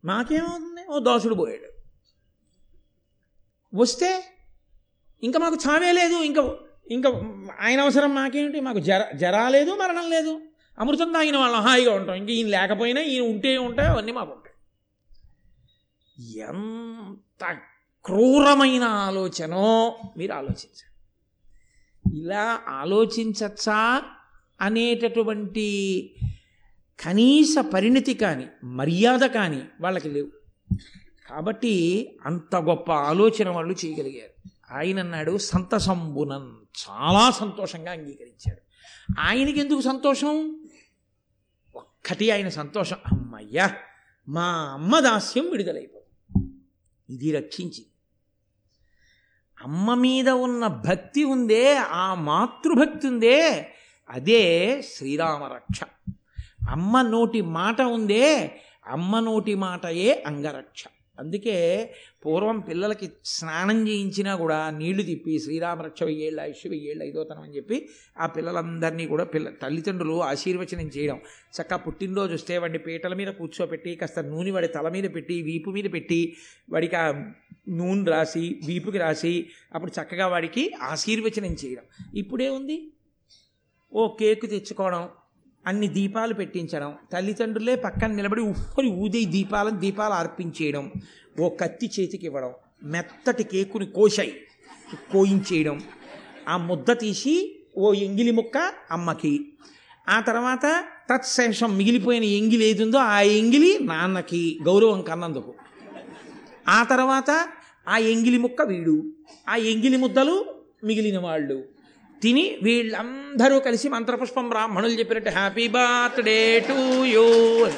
మాకేమవుతుంది? 0.05 0.87
ఓ 0.91 0.99
దోసుడు 0.99 1.35
పోయాడు. 1.35 1.70
వస్తే 3.75 4.25
ఇంకా 5.23 5.39
మాకు 5.39 5.57
చావే 5.69 5.93
లేదు 5.93 6.23
ఇంకా 6.23 6.57
ఇంకా 6.91 7.09
ఆయన 7.61 7.81
అవసరం 7.81 8.15
మాకేమిటి 8.15 8.61
మాకు 8.61 8.79
జర 8.79 9.05
జరా 9.17 9.49
లేదు 9.49 9.71
మరణం 9.71 10.11
లేదు. 10.11 10.41
అమృతం 10.79 11.13
తాగిన 11.13 11.37
వాళ్ళం 11.37 11.61
హాయిగా 11.61 11.95
ఉంటాం. 11.95 12.15
ఇంక 12.15 12.31
ఈయన 12.31 12.47
లేకపోయినా 12.47 13.01
ఈయన 13.01 13.23
ఉంటే 13.23 13.59
ఉంటాయి 13.59 13.89
అవన్నీ 13.89 14.13
మాకు 14.13 14.33
ఉంటాయి. 14.33 14.55
ఎంత 16.39 17.53
క్రూరమైన 18.05 18.85
ఆలోచనో 18.85 19.99
మీరు 20.17 20.33
ఆలోచించండి. 20.33 20.91
ఇలా 22.19 22.61
ఆలోచించచ్చా 22.69 24.03
అనేటటువంటి 24.61 25.69
కనీస 27.01 27.59
పరిణితి 27.59 28.15
కానీ 28.15 28.47
మర్యాద 28.65 29.21
కానీ 29.21 29.63
వాళ్ళకి 29.81 30.09
లేవు. 30.09 30.29
కాబట్టి 31.31 31.75
అంత 32.27 32.57
గొప్ప 32.57 32.93
ఆలోచన 32.93 33.49
వాళ్ళు 33.49 33.87
చేయగలిగారు. 33.87 34.51
ఆయన 34.75 34.99
అన్నాడు 34.99 35.39
సంతసంబునన్. 35.39 36.67
చాలా 36.91 37.31
సంతోషంగా 37.31 37.93
అంగీకరించాడు. 37.93 38.61
ఆయనకి 39.21 39.61
ఎందుకు 39.61 39.81
సంతోషం? 39.81 40.65
ఒక్కటి 41.75 42.31
ఆయన 42.31 42.49
సంతోషం. 42.49 42.97
అమ్మయ్యా 43.13 43.77
మా 44.29 44.43
అమ్మ 44.43 44.99
దాస్యం 44.99 45.51
విడుదలైపోతుంది 45.51 46.47
ఇది 47.15 47.33
రక్షించింది 47.33 47.87
అమ్మ 49.65 49.95
మీద 49.95 50.29
ఉన్న 50.29 50.67
భక్తి 50.67 51.25
ఉందే 51.25 51.77
ఆ 51.77 52.15
మాతృభక్తి 52.15 53.07
ఉందే 53.07 53.69
అదే 54.11 54.83
శ్రీరామరక్ష 54.83 55.81
అమ్మ 56.71 57.03
నోటి 57.03 57.41
మాట 57.41 57.81
ఉందే 57.81 58.61
అమ్మ 58.87 59.21
నోటి 59.21 59.55
మాటయే 59.55 60.25
అంగరక్ష. 60.27 60.85
అందుకే 61.19 61.95
పూర్వం 62.27 62.61
పిల్లలకి 62.61 63.11
స్నానం 63.25 63.89
చేయించినా 63.89 64.37
కూడా 64.37 64.71
నీళ్ళు 64.71 65.03
తిప్పి 65.03 65.39
శ్రీరామరక్ష 65.39 66.03
వెయ్యేళ్ళ 66.03 66.41
ఆయుష్ 66.41 66.67
వెయ్యేళ్ళ 66.67 67.03
ఐదోతనం 67.03 67.43
అని 67.43 67.57
చెప్పి 67.57 67.89
ఆ 68.19 68.27
పిల్లలందరినీ 68.27 69.07
కూడా 69.07 69.25
పిల్ల 69.25 69.51
తల్లిదండ్రులు 69.51 70.23
ఆశీర్వచనం 70.23 70.87
చేయడం. 70.87 71.21
చక్కగా 71.57 71.77
పుట్టినరోజు 71.77 72.35
వస్తే 72.35 72.59
వాడిని 72.59 72.79
పీటల 72.79 73.15
మీద 73.15 73.29
కూర్చోపెట్టి 73.29 73.95
కాస్త 73.95 74.19
నూనె 74.21 74.51
వాడి 74.51 74.69
తల 74.69 74.89
మీద 74.89 75.05
పెట్టి 75.15 75.43
వీపు 75.43 75.71
మీద 75.71 75.85
పెట్టి 75.93 76.37
వాడికి 76.71 76.97
ఆ 76.97 77.31
నూనె 77.69 78.11
రాసి 78.11 78.61
వీపుకి 78.67 78.99
రాసి 78.99 79.47
అప్పుడు 79.75 79.93
చక్కగా 80.01 80.27
వాడికి 80.27 80.73
ఆశీర్వచనం 80.83 81.53
చేయడం. 81.53 81.85
ఇప్పుడే 82.15 82.49
ఉంది 82.49 82.93
ఓ 83.93 84.09
కేకు 84.09 84.47
తెచ్చుకోవడం. 84.47 85.09
అన్ని 85.67 85.89
దీపాలు 85.89 86.35
పెట్టించడం 86.35 86.95
తల్లిదండ్రులే 87.13 87.77
పక్కన 87.77 88.13
నిలబడి 88.13 88.41
ఉప్పని 88.41 88.89
ఊదే 88.89 89.25
దీపాలను 89.25 89.79
దీపాలు 89.81 90.13
అర్పించేయడం 90.13 90.93
ఓ 91.41 91.49
కత్తి 91.49 91.91
చేతికి 92.01 92.27
ఇవ్వడం 92.27 92.53
మెత్తటి 92.85 93.45
కేకుని 93.45 93.87
కోశాయి 93.87 94.35
కోయించేయడం 95.13 95.83
ఆ 96.49 96.57
ముద్ద 96.57 96.91
తీసి 96.91 97.35
ఓ 97.77 97.93
ఎంగిలి 97.95 98.31
ముక్క 98.31 98.73
అమ్మకి. 98.91 99.53
ఆ 100.09 100.21
తర్వాత 100.21 100.85
తత్శేషం 101.11 101.77
మిగిలిపోయిన 101.77 102.25
ఎంగిలి 102.25 102.65
ఏదుందో 102.65 102.99
ఆ 102.99 103.21
ఎంగిలి 103.21 103.79
నాన్నకి 103.83 104.59
గౌరవం 104.63 105.03
కన్నందుకు. 105.03 105.55
ఆ 106.69 106.83
తర్వాత 106.83 107.31
ఆ 107.89 107.99
ఎంగిలి 107.99 108.39
ముక్క 108.39 108.63
వీడు 108.63 108.97
ఆ 109.49 109.57
ఎంగిలి 109.57 109.97
ముద్దలు 109.97 110.45
మిగిలిన 110.85 111.19
వాళ్ళు. 111.19 111.65
తిని 112.23 112.59
వీళ్ళందరూ 112.63 113.59
కలిసి 113.59 113.89
మంత్రపుష్పం 113.89 114.49
బ్రాహ్మణులు 114.49 114.93
చెప్పినట్టు 114.93 115.31
హ్యాపీ 115.31 115.69
బర్త్డే 115.69 116.61
టు 116.61 117.05
యూ. 117.05 117.69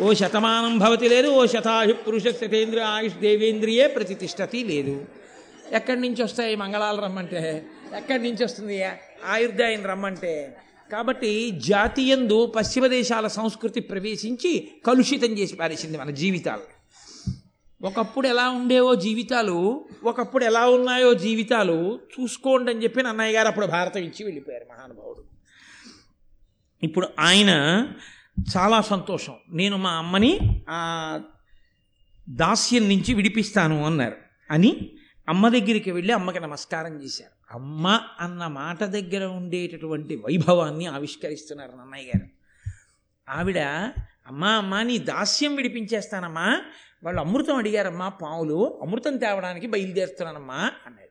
ఓ 0.00 0.12
శతమానం 0.12 0.78
భవతి 0.78 1.08
లేదు 1.08 1.28
ఓ 1.28 1.46
శతాయు 1.46 1.92
పురుష 1.92 2.22
శతేంద్ర 2.22 2.80
ఆయుష్ 2.80 3.14
దేవేంద్రియే 3.14 3.86
ప్రతిష్టతి 3.86 4.64
లేదు. 4.64 5.04
ఎక్కడి 5.72 6.00
నుంచి 6.00 6.22
వస్తాయి 6.22 6.56
మంగళాలు 6.56 7.02
రమ్మంటే? 7.02 7.64
ఎక్కడి 7.96 8.22
నుంచి 8.22 8.44
వస్తుంది? 8.44 8.84
ఆయుర్దాయం 9.28 9.86
రమ్మంటే. 9.86 10.56
కాబట్టి 10.92 11.50
జాతీయందు 11.50 12.46
పశ్చిమ 12.46 12.86
దేశాల 12.86 13.26
సంస్కృతి 13.26 13.80
ప్రవేశించి 13.80 14.68
కలుషితం 14.86 15.38
చేసి 15.38 15.56
పారేసింది 15.56 15.98
మన 15.98 16.10
జీవితాలు. 16.10 16.75
ఒకప్పుడు 17.82 18.28
ఎలా 18.28 18.48
ఉండేవో 18.48 18.94
జీవితాలు 18.94 19.88
ఒకప్పుడు 20.04 20.44
ఎలా 20.44 20.68
ఉన్నాయో 20.68 21.14
జీవితాలు 21.14 22.00
చూసుకోండి 22.20 22.72
అని 22.72 22.82
చెప్పి 22.82 23.00
అన్నయ్య 23.00 23.36
గారు 23.36 23.48
అప్పుడు 23.48 23.66
భారతం 23.66 24.00
ఇచ్చి 24.00 24.24
వెళ్ళిపోయారు 24.24 24.66
మహానుభావుడు. 24.72 25.24
ఇప్పుడు 26.82 27.08
ఆయన 27.20 27.50
చాలా 28.56 28.80
సంతోషం. 28.80 29.34
నేను 29.50 29.76
మా 29.76 29.90
అమ్మని 29.90 30.64
ఆ 30.68 31.20
దాస్యం 32.28 32.88
నుంచి 32.88 33.14
విడిపిస్తాను 33.14 33.84
అన్నారు. 33.84 34.16
అని 34.50 34.90
అమ్మ 35.28 35.48
దగ్గరికి 35.48 35.90
వెళ్ళి 35.90 36.12
అమ్మకి 36.12 36.40
నమస్కారం 36.40 37.02
చేశారు. 37.02 37.58
అమ్మ 37.58 38.00
అన్న 38.20 38.46
మాట 38.46 38.84
దగ్గర 38.84 39.24
ఉండేటటువంటి 39.24 40.16
వైభవాన్ని 40.16 40.86
ఆవిష్కరిస్తున్నారు 40.86 41.70
నన్నయ్య 41.70 42.06
గారు. 42.06 42.26
ఆవిడ 43.38 43.58
అమ్మా 44.26 44.48
అమ్మా 44.48 44.82
నీ 44.82 44.98
దాస్యం 44.98 45.56
విడిపించేస్తానమ్మా. 45.56 46.60
వాళ్ళు 47.04 47.20
అమృతం 47.20 47.56
అడిగారమ్మా 47.56 48.08
పావులు. 48.08 48.80
అమృతం 48.82 49.16
తేవడానికి 49.16 49.66
బయలుదేరుతున్నానమ్మా 49.66 50.72
అన్నాడు 50.86 51.10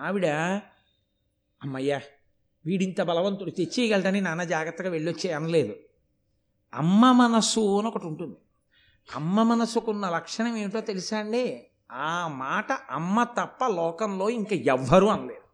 ఆవిడ 0.00 0.26
అమ్మయ్యా 1.62 2.00
వీడింత 2.66 3.00
బలవంతుడు 3.00 3.50
తెచ్చేయగలడని 3.50 4.20
నాన్న 4.20 4.44
జాగ్రత్తగా 4.44 4.90
వెళ్ళొచ్చే 4.90 5.32
అనలేదు. 5.32 5.76
అమ్మ 6.74 7.12
మనస్సు 7.12 7.78
అని 7.78 7.88
ఒకటి 7.88 8.06
ఉంటుంది. 8.06 8.36
అమ్మ 9.14 9.42
మనసుకున్న 9.42 10.10
లక్షణం 10.10 10.56
ఏమిటో 10.56 10.80
తెలుసా 10.80 11.18
అండి? 11.18 11.66
ఆ 11.92 12.28
మాట 12.28 12.72
అమ్మ 12.72 13.24
తప్ప 13.24 13.66
లోకంలో 13.66 14.30
ఇంక 14.30 14.52
ఎవ్వరూ 14.52 15.06
అనలేదు. 15.06 15.44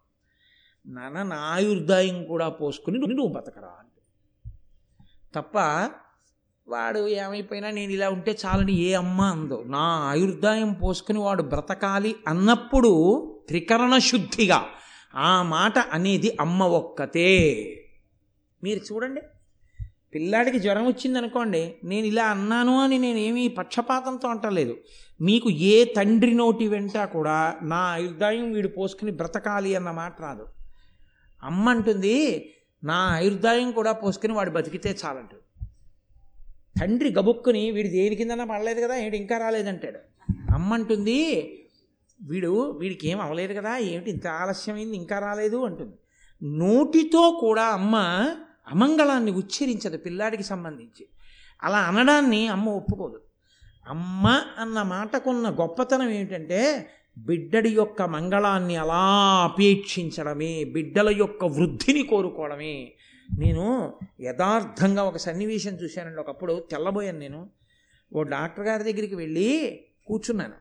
నాన్న 0.87 1.23
నా 1.23 1.37
ఆయుర్దాయం 1.37 2.25
కూడా 2.25 2.49
పోసుకుని 2.49 2.99
నువ్వు 2.99 3.27
బతకరా 3.27 3.69
అంటే 3.69 4.11
తప్ప 5.35 5.59
వాడు 6.71 7.09
ఏమైపోయినా 7.09 7.71
నేను 7.71 7.93
ఇలా 7.93 8.11
ఉంటే 8.11 8.39
చాలని 8.47 8.79
ఏ 8.79 8.93
అమ్మ 8.93 9.23
అందో. 9.23 9.65
నా 9.67 9.79
ఆయుర్దాయం 9.79 10.73
పోసుకుని 10.73 11.19
వాడు 11.19 11.43
బ్రతకాలి 11.43 12.17
అన్నప్పుడు 12.29 12.93
త్రికరణ 13.49 13.99
శుద్ధిగా 13.99 14.67
ఆ 15.15 15.43
మాట 15.43 15.79
అనేది 15.79 16.37
అమ్మ 16.41 16.63
ఒక్కతే. 16.63 17.31
మీరు 18.63 18.81
చూడండి. 18.93 19.21
పిల్లాడికి 20.15 20.59
జ్వరం 20.59 20.87
వచ్చిందనుకోండి 20.87 21.75
నేను 21.85 22.07
ఇలా 22.07 22.25
అన్నాను 22.25 22.83
అని 22.83 22.99
నేను 22.99 23.19
ఏమీ 23.19 23.49
పక్షపాతంతో 23.49 24.29
అంటలేదు. 24.29 24.77
మీకు 25.21 25.51
ఏ 25.51 25.85
తండ్రి 25.85 26.35
నోటి 26.35 26.69
వెంట 26.69 26.99
కూడా 26.99 27.55
నా 27.63 27.77
ఆయుర్దాయం 27.77 28.53
వీడు 28.53 28.69
పోసుకుని 28.69 29.11
బ్రతకాలి 29.11 29.75
అన్న 29.75 29.91
మాట 29.91 30.21
రాదు. 30.21 30.47
అమ్మ 31.43 31.69
అంటుంది 31.69 32.51
నా 32.85 32.95
ఆయుర్దాయం 32.95 33.73
కూడా 33.73 33.93
పోసుకుని 33.93 34.33
వాడు 34.33 34.51
బతికితే 34.51 34.97
చాలంటుంది. 35.05 35.43
తండ్రి 36.79 37.11
గబుక్కుని 37.19 37.71
వీడు 37.71 37.89
దేని 37.89 38.17
కిందన్నా 38.17 38.45
పడలేదు 38.45 38.81
కదా 38.81 38.97
ఏంటి 38.97 39.17
ఇంకా 39.17 39.39
రాలేదంటాడు. 39.39 39.99
అమ్మ 40.55 40.75
అంటుంది 40.75 41.19
వీడు 42.23 42.71
వీడికి 42.71 43.09
ఏం 43.09 43.21
అవ్వలేదు 43.21 43.53
కదా 43.53 43.77
ఏమిటి 43.77 44.11
ఇంత 44.11 44.27
ఆలస్యమైంది 44.27 44.97
ఇంకా 44.97 45.19
రాలేదు 45.19 45.65
అంటుంది. 45.65 45.97
నోటితో 46.43 47.39
కూడా 47.41 47.63
అమ్మ 47.63 47.97
అమంగళాన్ని 48.69 49.31
ఉచ్చరించదు 49.31 49.97
పిల్లాడికి 49.97 50.43
సంబంధించి. 50.43 51.07
అలా 51.63 51.79
అనడాన్ని 51.79 52.49
అమ్మ 52.49 52.69
ఒప్పుకోదు. 52.69 53.21
అమ్మ 53.87 54.43
అన్న 54.59 54.83
మాటకున్న 54.83 55.57
గొప్పతనం 55.61 56.11
ఏమిటంటే 56.11 56.89
బిడ్డడి 57.19 57.71
యొక్క 57.71 58.03
మంగళాన్ని 58.03 58.77
అలా 58.77 59.03
అపేక్షించడమే 59.45 60.65
బిడ్డల 60.65 61.09
యొక్క 61.19 61.45
వృద్ధిని 61.45 62.03
కోరుకోవడమే. 62.03 62.93
నేను 63.39 63.95
యథార్థంగా 64.21 65.05
ఒక 65.05 65.17
సన్నివేశం 65.17 65.73
చూశానండి. 65.73 66.21
ఒకప్పుడు 66.21 66.67
తెల్లబోయాను 66.71 67.19
నేను. 67.19 67.51
ఓ 68.15 68.23
డాక్టర్ 68.23 68.67
గారి 68.67 68.85
దగ్గరికి 68.85 69.15
వెళ్ళి 69.15 69.81
కూర్చున్నాను. 70.07 70.55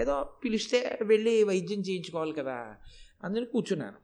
ఏదో 0.00 0.28
పిలిస్తే 0.44 0.98
వెళ్ళి 1.02 1.44
వైద్యం 1.44 1.80
చేయించుకోవాలి 1.80 2.32
కదా 2.32 2.76
అందుకని 3.24 3.46
కూర్చున్నాను. 3.46 3.96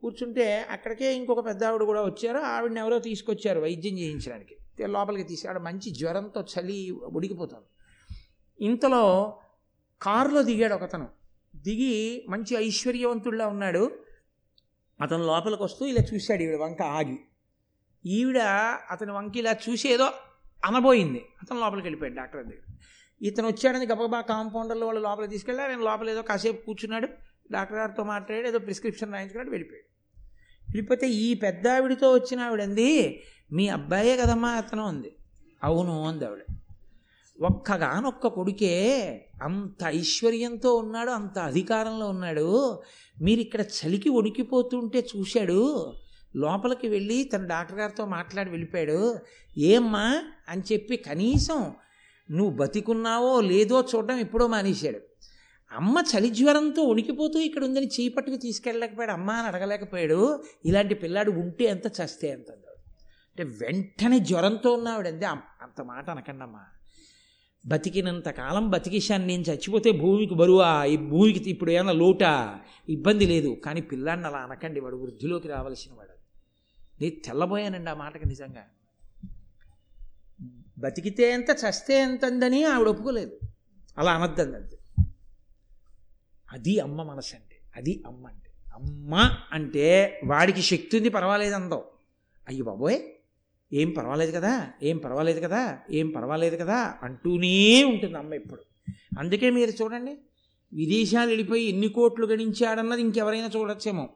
కూర్చుంటే 0.00 0.66
అక్కడికే 0.70 1.14
ఇంకొక 1.14 1.46
పెద్ద 1.46 1.64
ఆవిడ 1.64 1.82
కూడా 1.82 2.02
వచ్చారు. 2.02 2.38
ఆవిడని 2.38 2.80
ఎవరో 2.80 2.98
తీసుకొచ్చారు 2.98 3.60
వైద్యం 3.60 3.98
చేయించడానికి. 3.98 4.56
లోపలికి 4.86 5.28
తీసి 5.28 5.48
ఆవిడ 5.48 5.60
మంచి 5.60 5.90
జ్వరంతో 5.90 6.40
చలి 6.40 6.90
ఉడికిపోతుంది 6.90 7.66
ఇంతలో 8.64 9.38
కారులో 10.02 10.42
దిగాడు 10.42 10.74
ఒకతను. 10.74 11.08
దిగి 11.56 12.26
మంచి 12.28 12.56
ఐశ్వర్యవంతుడిలా 12.56 13.46
ఉన్నాడు. 13.46 13.90
అతను 15.00 15.26
లోపలికి 15.26 15.62
వస్తూ 15.62 15.86
ఇలా 15.86 16.02
చూశాడు 16.14 16.42
ఈవిడ 16.42 16.56
వంక 16.56 16.82
ఆగి. 16.82 17.18
ఈవిడ 18.04 18.38
అతని 18.90 19.12
వంక 19.12 19.36
ఇలా 19.36 19.56
చూసి 19.68 19.88
ఏదో 19.88 20.08
అనబోయింది 20.64 21.20
అతను 21.42 21.60
లోపలికి 21.60 21.86
వెళ్ళిపోయాడు 21.86 22.14
డాక్టర్ 22.14 22.44
దగ్గర 22.44 22.64
ఇతను 23.20 23.48
వచ్చాడని 23.48 23.86
గబగబా 23.86 24.20
కాంపౌండర్లో 24.20 24.86
వాళ్ళు 24.86 25.02
లోపలికి 25.02 25.32
తీసుకెళ్ళి 25.32 25.62
ఆయన 25.62 25.80
లోపల 25.80 26.10
ఏదో 26.10 26.22
కాసేపు 26.22 26.66
కూర్చున్నాడు 26.66 27.08
డాక్టర్ 27.52 27.78
గారితో 27.78 28.04
మాట్లాడాడు 28.04 28.48
ఏదో 28.48 28.58
ప్రిస్క్రిప్షన్ 28.58 29.12
రాయించుకున్నాడు 29.12 29.50
వెళ్ళిపోయాడు. 29.50 29.86
వెళ్ళిపోతే 30.66 31.08
ఈ 31.08 31.34
పెద్ద 31.34 31.68
ఆవిడితో 31.68 32.12
వచ్చిన 32.12 32.40
ఆవిడంది 32.40 32.90
మీ 33.52 33.68
అబ్బాయే 33.68 34.16
కదమ్మా 34.16 34.50
అతను 34.50 34.86
ఉంది 34.86 35.10
అవును 35.64 36.08
అంది 36.08 36.24
ఆవిడ. 36.26 36.42
ఒక్కగానొక్క 37.38 38.26
కొడుకే 38.26 38.74
అంత 39.42 39.84
ఐశ్వర్యంతో 39.86 40.74
ఉన్నాడు 40.74 41.10
అంత 41.10 41.38
అధికారంలో 41.38 42.08
ఉన్నాడు 42.08 42.46
మీరు 43.22 43.40
ఇక్కడ 43.40 43.60
చలికి 43.60 44.08
వణికిపోతుంటే 44.08 45.06
చూశాడు. 45.16 45.92
లోపలికి 46.36 46.88
వెళ్ళి 46.88 47.24
తన 47.24 47.46
డాక్టర్ 47.46 47.78
గారితో 47.78 48.06
మాట్లాడి 48.06 48.50
వెళ్ళిపోయాడు. 48.50 49.18
ఏమ్మా 49.58 50.22
అని 50.48 50.62
చెప్పి 50.72 50.96
కనీసం 50.96 51.74
నువ్వు 52.30 52.56
బతికున్నావో 52.56 53.40
లేదో 53.40 53.84
చూడడం 53.94 54.18
ఎప్పుడో 54.18 54.46
మానేశాడు. 54.46 54.98
అమ్మ 55.72 56.02
చలి 56.16 56.30
జ్వరంతో 56.30 56.82
వణికిపోతూ 56.82 57.40
ఇక్కడ 57.40 57.64
ఉందని 57.64 57.86
చీపట్టుకు 57.86 58.36
తీసుకెళ్ళలేకపోయాడు. 58.36 59.12
అమ్మ 59.12 59.30
అని 59.30 59.46
అడగలేకపోయాడు. 59.46 60.44
ఇలాంటి 60.64 60.94
పిల్లాడు 60.94 61.30
ఉంటే 61.30 61.64
ఎంత 61.64 61.86
చస్తే 61.86 62.28
ఎంత 62.28 62.50
అంటే 62.50 63.44
వెంటనే 63.44 64.18
జ్వరంతో 64.18 64.72
ఉన్నావిడ 64.72 65.08
అంత 65.62 65.80
మాట 65.82 66.10
అనకండి 66.10 66.42
అమ్మా 66.42 66.60
బతికినంత 67.66 68.28
కాలం 68.28 68.70
బతికేశాను 68.70 69.26
నేను 69.26 69.42
చచ్చిపోతే 69.42 69.90
భూమికి 69.90 70.34
బరువా? 70.34 70.84
ఈ 70.84 70.96
భూమికి 70.96 71.50
ఇప్పుడు 71.50 71.70
ఏమన్నా 71.70 71.92
లోటా? 71.92 72.60
ఇబ్బంది 72.88 73.26
లేదు. 73.26 73.56
కానీ 73.64 73.80
పిల్లాడిని 73.80 74.26
అలా 74.26 74.38
అనకండి 74.38 74.80
వాడు 74.80 74.96
వృద్ధిలోకి 74.96 75.48
రావాల్సిన 75.48 75.92
వాడు. 75.92 76.10
నేను 77.02 77.22
తెల్లబోయానండి 77.24 77.90
ఆ 77.90 77.94
మాటకి 77.94 78.28
నిజంగా. 78.28 78.64
బతికితే 80.78 81.30
ఎంత 81.30 81.46
చస్తే 81.50 82.00
ఎంత 82.00 82.24
అందని 82.24 82.64
ఆవిడ 82.64 82.88
ఒప్పుకోలేదు. 82.88 83.38
అలా 83.98 84.12
అనద్దండి 84.12 84.56
అంతే. 84.56 84.78
అది 86.52 86.80
అమ్మ 86.80 87.02
మనసు 87.02 87.34
అంటే 87.34 87.56
అది 87.76 88.02
అమ్మ 88.06 88.26
అంటే. 88.26 88.52
అమ్మ 88.74 89.36
అంటే 89.52 90.20
వాడికి 90.24 90.62
శక్తి 90.62 90.96
ఉంది 90.96 91.08
పర్వాలేదు 91.08 91.54
అందం. 91.54 91.80
అయ్యి 92.48 92.62
బాబోయ్ 92.62 92.98
ఏం 93.72 93.90
పర్వాలేదు 93.90 94.32
కదా 94.32 94.68
ఏం 94.82 94.98
పర్వాలేదు 94.98 95.40
కదా 95.40 95.78
ఏం 95.90 96.10
పర్వాలేదు 96.10 96.56
కదా 96.56 96.94
అంటూనే 97.02 97.84
ఉంటుంది 97.84 98.18
అమ్మ 98.18 98.34
ఇప్పుడు 98.34 98.60
అందుకే 99.18 99.50
మీరు 99.50 99.70
చూడండి 99.70 100.18
విదేశాలు 100.72 101.28
వెళ్ళిపోయి 101.28 101.64
ఎన్ని 101.64 101.88
కోట్లు 101.88 102.26
గణించాడన్నది 102.26 103.00
ఇంకెవరైనా 103.00 103.50
చూడొచ్చేమో. 103.56 104.08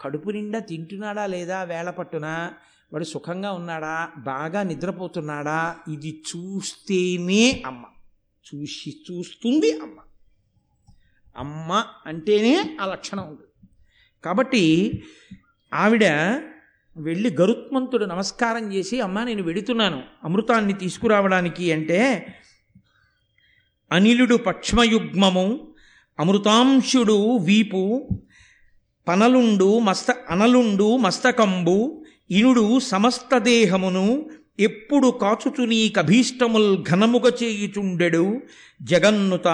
కడుపు 0.00 0.30
నిండా 0.30 0.58
తింటున్నాడా 0.58 1.26
లేదా 1.26 1.62
వేళ 1.62 1.90
పట్టునా? 1.90 2.54
వాడు 2.92 3.04
సుఖంగా 3.04 3.52
ఉన్నాడా? 3.52 4.08
బాగా 4.18 4.62
నిద్రపోతున్నాడా? 4.62 5.76
ఇది 5.92 6.22
చూస్తేనే 6.36 7.62
అమ్మ. 7.66 7.84
చూసి 8.54 9.02
చూస్తుంది 9.10 9.72
అమ్మ. 9.72 9.94
అమ్మ 11.36 11.86
అంటేనే 12.06 12.76
ఆ 12.80 12.86
లక్షణం 12.86 13.28
ఉంది. 13.28 13.68
కాబట్టి 14.24 14.92
ఆవిడ 15.74 16.04
వెళ్ళి 16.96 17.30
గరుత్మంతుడు 17.40 18.04
నమస్కారం 18.04 18.72
చేసి 18.72 19.00
అమ్మ 19.00 19.22
నేను 19.22 19.42
వెడుతున్నాను 19.42 20.02
అమృతాన్ని 20.24 20.72
తీసుకురావడానికి 20.72 21.72
అంటే 21.72 22.26
అనిలుడు 23.92 24.36
పక్ష్మయుగ్మము 24.36 25.60
అమృతాంశుడు 26.20 27.36
వీపు 27.36 28.08
పనలుండు 29.08 29.78
మస్త 29.78 30.10
అనలుండు 30.30 30.96
మస్తకంబు 30.96 32.04
ఇనుడు 32.30 32.78
సమస్త 32.78 33.38
దేహమును 33.38 34.26
ఎప్పుడు 34.60 35.08
కాచుచు 35.08 35.64
నీ 35.64 35.88
కభీష్టముల్ 35.88 36.84
ఘనముగ 36.84 37.30
చేయుచుండెడు 37.42 38.40
జగన్నుత 38.82 39.48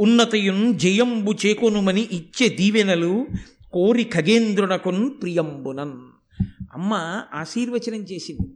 ఉన్నతయున్ 0.00 0.78
జయంబు 0.78 1.32
చేకొనుమని 1.46 2.08
ఇచ్చే 2.12 2.48
దీవెనలు 2.48 3.26
కోరి 3.72 4.04
ఖగేంద్రునకున్ 4.04 5.10
ప్రియంబునన్. 5.22 6.11
అమ్మ 6.74 7.22
ఆశీర్వచనం 7.34 8.02
చేసింది. 8.02 8.54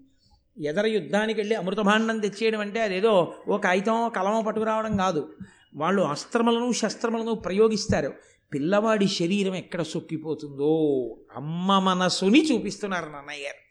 ఎదర 0.69 0.87
యుద్ధానికి 0.87 1.41
వెళ్ళి 1.41 1.55
అమృతభాండం 1.55 2.19
తెచ్చేయడం 2.19 2.61
అంటే 2.61 2.81
అదేదో 2.81 3.35
ఓ 3.49 3.57
కాగితం 3.57 4.09
కలమో 4.17 4.43
పట్టుకురావడం 4.43 4.97
కాదు. 4.97 5.35
వాళ్ళు 5.75 6.03
అస్త్రములను 6.03 6.73
శస్త్రములను 6.73 7.35
ప్రయోగిస్తారు. 7.35 8.13
పిల్లవాడి 8.55 9.09
శరీరం 9.09 9.55
ఎక్కడ 9.55 9.83
సొక్కిపోతుందో 9.83 10.71
అమ్మ 11.37 11.79
మనసుని 11.79 12.47
చూపిస్తున్నారు 12.47 13.11
నాన్నయ్య 13.11 13.45
గారు. 13.45 13.67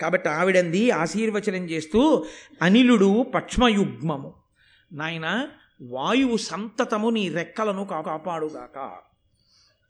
కాబట్టి 0.00 0.28
ఆవిడంది 0.28 0.90
ఆశీర్వచనం 0.90 1.70
చేస్తూ 1.70 2.24
అనిలుడు 2.62 3.22
పక్ష్మయుగ్మము. 3.22 4.34
నాయన 4.92 5.48
వాయువు 5.82 6.36
సంతతము 6.36 7.10
నీ 7.10 7.28
రెక్కలను 7.28 7.84
కాపాడుగాక. 7.84 8.96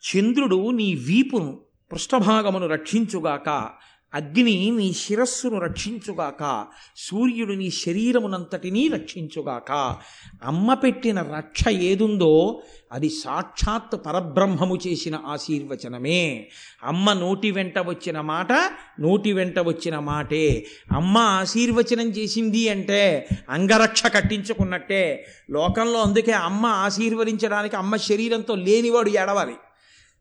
చంద్రుడు 0.02 0.70
నీ 0.70 0.94
వీపును 0.94 1.69
పృష్ఠభాగమును 1.92 2.66
రక్షించుగాక 2.66 3.68
అగ్ని 4.14 4.70
నీ 4.70 4.92
శిరస్సును 4.92 5.60
రక్షించుగాక 5.60 6.66
సూర్యుడు 6.96 7.52
నీ 7.52 7.70
శరీరమునంతటినీ 7.70 8.88
రక్షించుగాక. 8.88 9.96
అమ్మ 10.44 10.74
పెట్టిన 10.74 11.22
రక్ష 11.22 11.68
ఏదుందో 11.68 12.62
అది 12.92 13.08
సాక్షాత్ 13.08 14.06
పరబ్రహ్మము 14.06 14.78
చేసిన 14.86 15.18
ఆశీర్వచనమే. 15.26 16.48
అమ్మ 16.84 17.12
నోటి 17.12 17.50
వెంట 17.50 17.78
వచ్చిన 17.78 18.20
మాట 18.20 18.52
నోటి 19.00 19.32
వెంట 19.32 19.58
వచ్చిన 19.58 19.98
మాటే. 19.98 20.66
అమ్మ 20.92 21.18
ఆశీర్వచనం 21.18 22.08
చేసింది 22.08 22.68
అంటే 22.68 23.28
అంగరక్ష 23.48 24.06
కట్టించుకున్నట్టే. 24.06 25.26
లోకంలో 25.50 26.00
అందుకే 26.00 26.32
అమ్మ 26.32 26.66
ఆశీర్వదించడానికి 26.66 27.76
అమ్మ 27.76 27.96
శరీరంతో 27.96 28.54
లేనివాడు 28.54 29.10
ఎడవాలి 29.10 29.54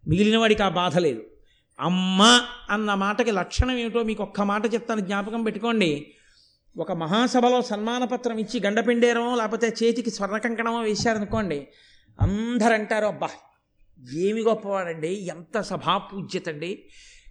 మిగిలినవాడికి 0.07 0.63
ఆ 0.63 0.69
బాధ 0.69 0.97
లేదు. 0.97 1.21
అమ్మ 1.79 2.41
అన్న 2.69 2.93
మాటకి 2.93 3.31
లక్షణం 3.31 3.77
ఏమిటో 3.77 4.03
మీకు 4.03 4.23
ఒక్క 4.23 4.41
మాట 4.41 4.73
చెప్తాను 4.73 4.99
జ్ఞాపకం 4.99 5.43
పెట్టుకోండి. 5.43 6.13
ఒక 6.77 6.91
మహాసభలో 6.91 7.61
సన్మానపత్రం 7.61 8.37
ఇచ్చి 8.37 8.61
గండపిండేరమో 8.65 9.35
లేకపోతే 9.35 9.75
చేతికి 9.83 10.11
స్వర్ణకంకణమో 10.11 10.81
వేశారనుకోండి 10.81 11.67
అందరు 12.21 12.73
అంటారు 12.73 13.05
అబ్బా 13.05 13.29
ఏమి 14.13 14.41
గొప్పవాడండి 14.41 15.13
ఎంత 15.13 15.61
సభాపూజ్యతండి. 15.61 16.83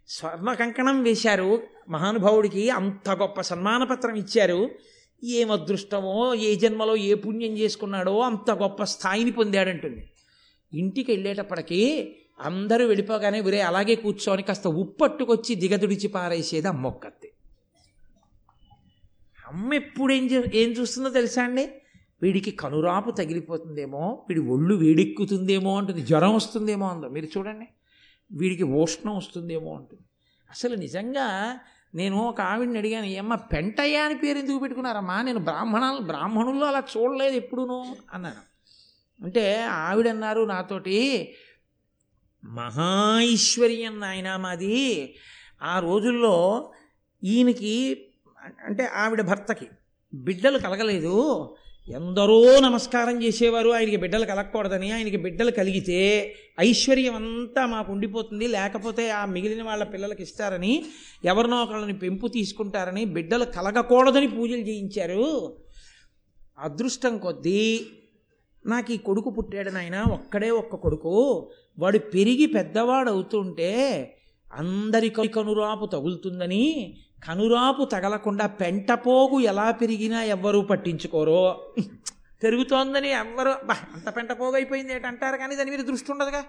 స్వర్ణ 0.08 0.52
కంకణం 0.52 1.02
వేశారు 1.02 1.62
మహానుభావుడికి 1.88 2.70
అంత 2.70 3.10
గొప్ప 3.10 3.40
సన్మానపత్రం 3.40 4.14
ఇచ్చారు. 4.14 4.70
ఏం 5.24 5.50
అదృష్టమో 5.50 6.34
ఏ 6.34 6.54
జన్మలో 6.54 6.96
ఏ 6.96 7.14
పుణ్యం 7.14 7.58
చేసుకున్నాడో 7.58 8.20
అంత 8.20 8.50
గొప్ప 8.50 8.84
స్థాయిని 8.84 9.30
పొందాడంటుంది. 9.30 10.10
ఇంటికి 10.72 11.12
వెళ్ళేటప్పటికీ 11.12 12.16
అందరూ 12.40 12.86
వెళ్ళిపోగానే 12.86 13.40
ఒరే 13.40 13.60
అలాగే 13.60 13.94
కూర్చోని 13.94 14.42
కాస్త 14.42 14.66
ఉప్పట్టుకొచ్చి 14.66 15.54
దిగదుడిచి 15.54 16.08
పారేసేది 16.08 16.68
అమ్మొక్కత్తి 16.68 17.32
అమ్మ 19.48 19.74
ఎప్పుడు 19.74 20.12
ఏం 20.12 20.26
చే- 20.26 20.50
ఏం 20.54 20.70
చూస్తుందో 20.70 21.10
తెలుసా 21.10 21.42
అండి? 21.42 21.68
వీడికి 22.22 22.50
కనురాపు 22.50 23.10
తగిలిపోతుందేమో 23.10 24.26
వీడి 24.28 24.40
ఒళ్ళు 24.40 24.74
వేడెక్కుతుందేమో 24.74 25.78
అంటుంది 25.78 26.00
జ్వరం 26.02 26.34
వస్తుందేమో 26.34 26.88
అందో. 26.90 27.08
మీరు 27.08 27.26
చూడండి 27.26 27.66
వీడికి 28.32 28.62
ఉష్ణం 28.62 29.16
వస్తుందేమో 29.16 29.76
అంటుంది. 29.76 30.02
అసలు 30.50 30.74
నిజంగా 30.74 31.58
నేను 31.94 32.28
ఒక 32.28 32.40
ఆవిడని 32.40 32.78
అడిగాను 32.78 33.06
ఏమ్మా 33.06 33.36
పెంటయ్య 33.36 33.96
అని 33.96 34.14
పేరు 34.14 34.38
ఎందుకు 34.38 34.58
పెట్టుకున్నారమ్మా? 34.58 35.22
నేను 35.22 35.38
బ్రాహ్మణాలు 35.38 35.98
బ్రాహ్మణుల్లో 35.98 36.66
అలా 36.66 36.82
చూడలేదు 36.96 37.36
ఎప్పుడును? 37.36 37.96
అన్నాను. 38.12 38.48
అంటే 39.24 39.62
ఆవిడన్నారు 39.62 40.42
నాతోటి 40.42 41.32
మహాైశ్వర్యం 42.44 44.00
నాయన 44.00 44.36
మాది. 44.36 45.14
ఆ 45.62 45.78
రోజుల్లో 45.78 46.70
ఈయనకి 47.24 48.06
అంటే 48.64 48.84
ఆవిడ 48.84 49.20
భర్తకి 49.20 49.66
బిడ్డలు 50.14 50.58
కలగలేదు. 50.58 51.56
ఎందరో 51.88 52.60
నమస్కారం 52.60 53.22
చేసేవారు. 53.22 53.70
ఆయనకి 53.70 53.96
బిడ్డలు 53.96 54.24
కలగకూడదని 54.24 54.90
ఆయనకి 54.90 55.16
బిడ్డలు 55.16 55.50
కలిగితే 55.50 56.34
ఐశ్వర్యం 56.60 57.14
అంతా 57.14 57.66
మాకు 57.66 57.92
ఉండిపోతుంది. 57.92 58.46
లేకపోతే 58.46 59.10
ఆ 59.10 59.24
మిగిలిన 59.24 59.62
వాళ్ళ 59.62 59.84
పిల్లలకి 59.84 60.22
ఇస్తారని 60.22 60.84
ఎవరినో 61.24 61.62
ఒకళ్ళని 61.62 61.92
పెంపు 61.92 62.26
తీసుకుంటారని 62.26 63.04
బిడ్డలు 63.04 63.44
కలగకూడదని 63.44 64.28
పూజలు 64.28 64.60
చేయించారు. 64.60 65.56
అదృష్టం 66.58 67.18
కొద్దీ 67.18 67.86
నాకు 68.66 68.92
ఈ 68.92 68.96
కొడుకు 68.96 69.30
పుట్టాడు 69.30 69.70
నాయన 69.70 70.00
ఒక్కడే 70.00 70.50
ఒక్క 70.50 70.76
కొడుకు. 70.76 71.50
వాడు 71.78 71.98
పెరిగి 71.98 72.46
పెద్దవాడు 72.46 73.10
అవుతుంటే 73.10 73.70
అందరికి 74.54 75.28
కనురాపు 75.28 75.86
తగులుతుందని 75.86 76.96
కనురాపు 77.28 77.84
తగలకుండా 77.84 78.46
పెంటపోగు 78.46 79.40
ఎలా 79.40 79.70
పెరిగినా 79.70 80.22
ఎవ్వరూ 80.22 80.60
పట్టించుకోరో. 80.60 81.72
పెరుగుతోందని 82.42 83.10
ఎవ్వరు 83.10 83.54
"బా, 83.66 83.76
అంత 83.94 84.16
పెంటపోగు 84.16 84.54
అయిపోయింది 84.54 84.94
ఏంటంటారు 84.94 85.36
కానీ 85.36 85.56
దాని 85.56 85.70
మీద 85.70 85.78
దృష్టి 85.78 86.12
ఉండదుగా. 86.12 86.44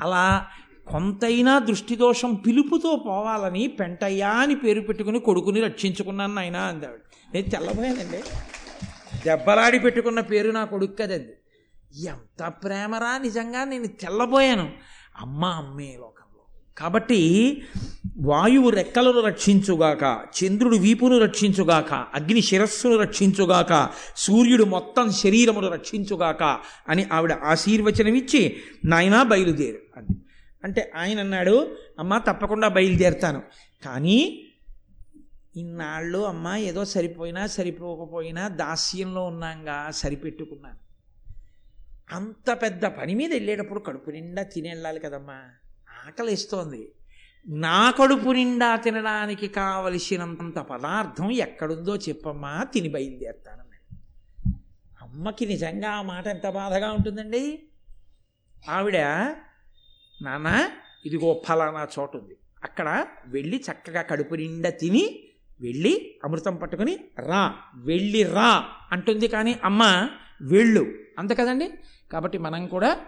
అలా 0.00 0.46
కొంతైనా 0.86 1.58
దృష్టి 1.58 1.96
దోషం 1.96 2.34
పిలుపుతో 2.34 3.02
పోవాలని 3.06 3.66
పెంటయ్యా 3.66 4.30
అని 4.30 4.54
పేరు 4.54 4.80
పెట్టుకుని 4.80 5.18
కొడుకుని 5.18 5.60
రక్షించుకున్నాను 5.60 6.38
ఆయన 6.38 6.56
అందాడు 6.56 6.98
నేను 7.34 7.50
తెల్లబోయానండి. 7.50 8.22
దెబ్బలాడి 9.24 9.78
పెట్టుకున్న 9.78 10.20
పేరు 10.20 10.50
నా 10.50 10.64
కొడుకు 10.64 10.92
కదండి. 10.92 11.41
ఎంత 11.98 12.48
ప్రేమరా 12.48 13.18
నిజంగా 13.18 13.64
నేను 13.64 13.86
తెల్లబోయాను 13.86 14.72
అమ్మ 15.16 15.44
అమ్మే 15.44 15.96
లోకంలో. 16.00 16.44
కాబట్టి 16.78 17.62
వాయువు 18.20 18.70
రెక్కలను 18.70 19.20
రక్షించుగాక 19.20 20.20
చంద్రుడు 20.44 20.76
వీపును 20.76 21.18
రక్షించుగాక 21.18 21.92
అగ్ని 21.92 22.42
శిరస్సును 22.42 22.96
రక్షించుగాక 22.96 23.90
సూర్యుడు 24.16 24.64
మొత్తం 24.64 25.12
శరీరమును 25.12 25.68
రక్షించుగాక 25.68 26.58
అని 26.88 27.06
ఆవిడ 27.12 27.32
ఆశీర్వచనమిచ్చి 27.32 28.56
నాయనా 28.84 29.22
బయలుదేరు 29.22 29.78
అంది. 29.96 30.18
అంటే 30.64 30.92
ఆయన 30.96 31.20
అన్నాడు 31.20 31.76
అమ్మ 31.98 32.18
తప్పకుండా 32.18 32.68
బయలుదేరుతాను. 32.68 33.42
కానీ 33.84 34.46
ఇన్నాళ్ళు 35.56 36.18
అమ్మ 36.18 36.54
ఏదో 36.54 36.84
సరిపోయినా 36.84 37.46
సరిపోకపోయినా 37.46 38.48
దాస్యంలో 38.48 39.24
ఉన్నాంగా 39.24 39.90
సరిపెట్టుకున్నాను. 39.90 40.81
అంత 42.12 42.52
పెద్ద 42.62 42.86
పని 42.86 43.14
మీద 43.14 43.32
వెళ్ళేటప్పుడు 43.32 43.80
కడుపు 43.80 44.10
నిండా 44.10 44.42
తినేళ్ళాలి 44.42 45.00
కదమ్మా. 45.00 45.42
ఆకలిస్తోంది. 46.06 46.92
నా 47.48 47.90
కడుపు 47.90 48.30
నిండా 48.30 48.76
తినడానికి 48.76 49.48
కావలసినంత 49.48 50.58
పదార్థం 50.58 51.30
ఎక్కడుందో 51.30 51.96
చెప్పమ్మా 51.96 52.64
తిని 52.74 52.88
బయలుదేరుతాను 52.88 53.62
అమ్మకి 55.02 55.46
నిజంగా 55.46 55.90
ఆ 55.90 56.02
మాట 56.02 56.26
ఎంత 56.26 56.48
బాధగా 56.48 56.92
ఉంటుందండి? 56.92 57.62
ఆవిడ 58.70 58.96
నాన్న 60.22 60.70
ఇదిగో 61.06 61.42
ఫలానా 61.48 61.88
చోటు 61.98 62.18
ఉంది. 62.18 62.36
అక్కడ 62.64 63.06
వెళ్ళి 63.26 63.64
చక్కగా 63.70 64.02
కడుపు 64.02 64.34
నిండా 64.34 64.70
తిని 64.70 65.24
వెళ్ళి 65.60 66.14
అమృతం 66.24 66.56
పట్టుకొని 66.56 66.98
రా 67.18 67.54
వెళ్ళి 67.74 68.22
రా 68.22 68.68
అంటుంది. 68.92 69.28
కానీ 69.28 69.58
అమ్మ 69.64 70.08
వెళ్ళు 70.42 70.94
అంత 71.18 71.32
కదండి. 71.32 71.72
కాబట్టి 72.12 72.38
మనం 72.38 72.66
కూడా 72.66 72.98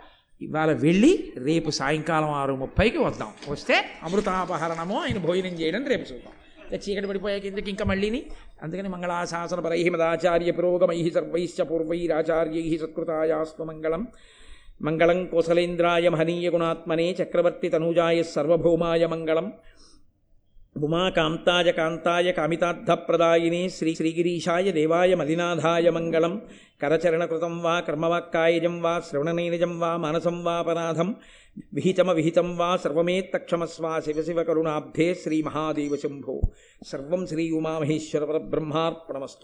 ఇవాళ 0.42 0.72
వెళ్ళి 0.72 1.32
రేపు 1.36 1.70
సాయంకాలం 1.70 2.30
ఆరు 2.30 2.54
ముప్పైకి 2.54 2.98
వద్దాం. 2.98 3.28
వస్తే 3.48 3.84
అమృతాపహరణము 4.02 5.00
ఆయన 5.00 5.18
భోజనం 5.18 5.50
చేయడం 5.50 5.84
రేపు 5.84 6.12
చూద్దాం. 6.12 6.32
చీకటి 6.74 7.06
పడిపోయాక 7.06 7.44
ఎందుకు 7.44 7.68
ఇంకా 7.68 7.84
మళ్ళీని? 7.84 8.22
అందుకని 8.62 8.88
మంగళాశాసన 8.88 9.60
పరై 9.60 9.88
మదాచార్య 9.88 10.50
పురోగమై 10.50 11.10
సర్వైశ్చ 11.14 11.62
పూర్వైరాచార్యై 11.62 12.78
సత్కృతాయాస్తు 12.82 13.62
మంగళం. 13.62 14.06
మంగళం 14.82 15.26
కోసలేంద్రాయ 15.26 16.08
మహనీయ 16.08 16.50
గుణాత్మనే 16.50 17.16
చక్రవర్తి 17.22 17.68
తనూజాయ 17.68 18.22
సర్వభౌమాయ 18.22 19.06
మంగళం. 19.06 19.52
ఉమాకాంతాయ 20.82 21.72
కాంతాయ 21.72 22.32
కామితార్థప్రదాయిని 22.32 23.70
శ్రీ 23.70 23.94
శ్రీగిరీషాయ 23.94 24.70
దేవాయ 24.70 25.14
మలినాథాయ 25.14 25.90
మంగళం. 25.90 26.42
కరచరణకృతం 26.82 27.62
వా 27.62 27.80
కర్మవాక్కాయజం 27.80 28.82
వా 28.82 29.00
శ్రవణనైనజం 29.00 29.80
వా 29.80 29.96
మానసం 29.96 30.44
వాపరాధం 30.44 31.16
విహితమ 31.74 32.10
విహితం 32.12 32.56
వా 32.56 32.76
సర్వమేత్తక్షమస్వా 32.76 34.00
శివ 34.00 34.22
శివ 34.22 34.42
కరుణాబ్ధే 34.42 35.14
శ్రీ 35.14 35.42
మహాదేవ 35.42 35.96
శంభో. 35.96 36.40
సర్వం 36.86 37.26
శ్రీ 37.26 37.50
ఉమామహేశ్వర 37.50 38.24
పరబ్రహ్మార్పణమస్తు. 38.24 39.42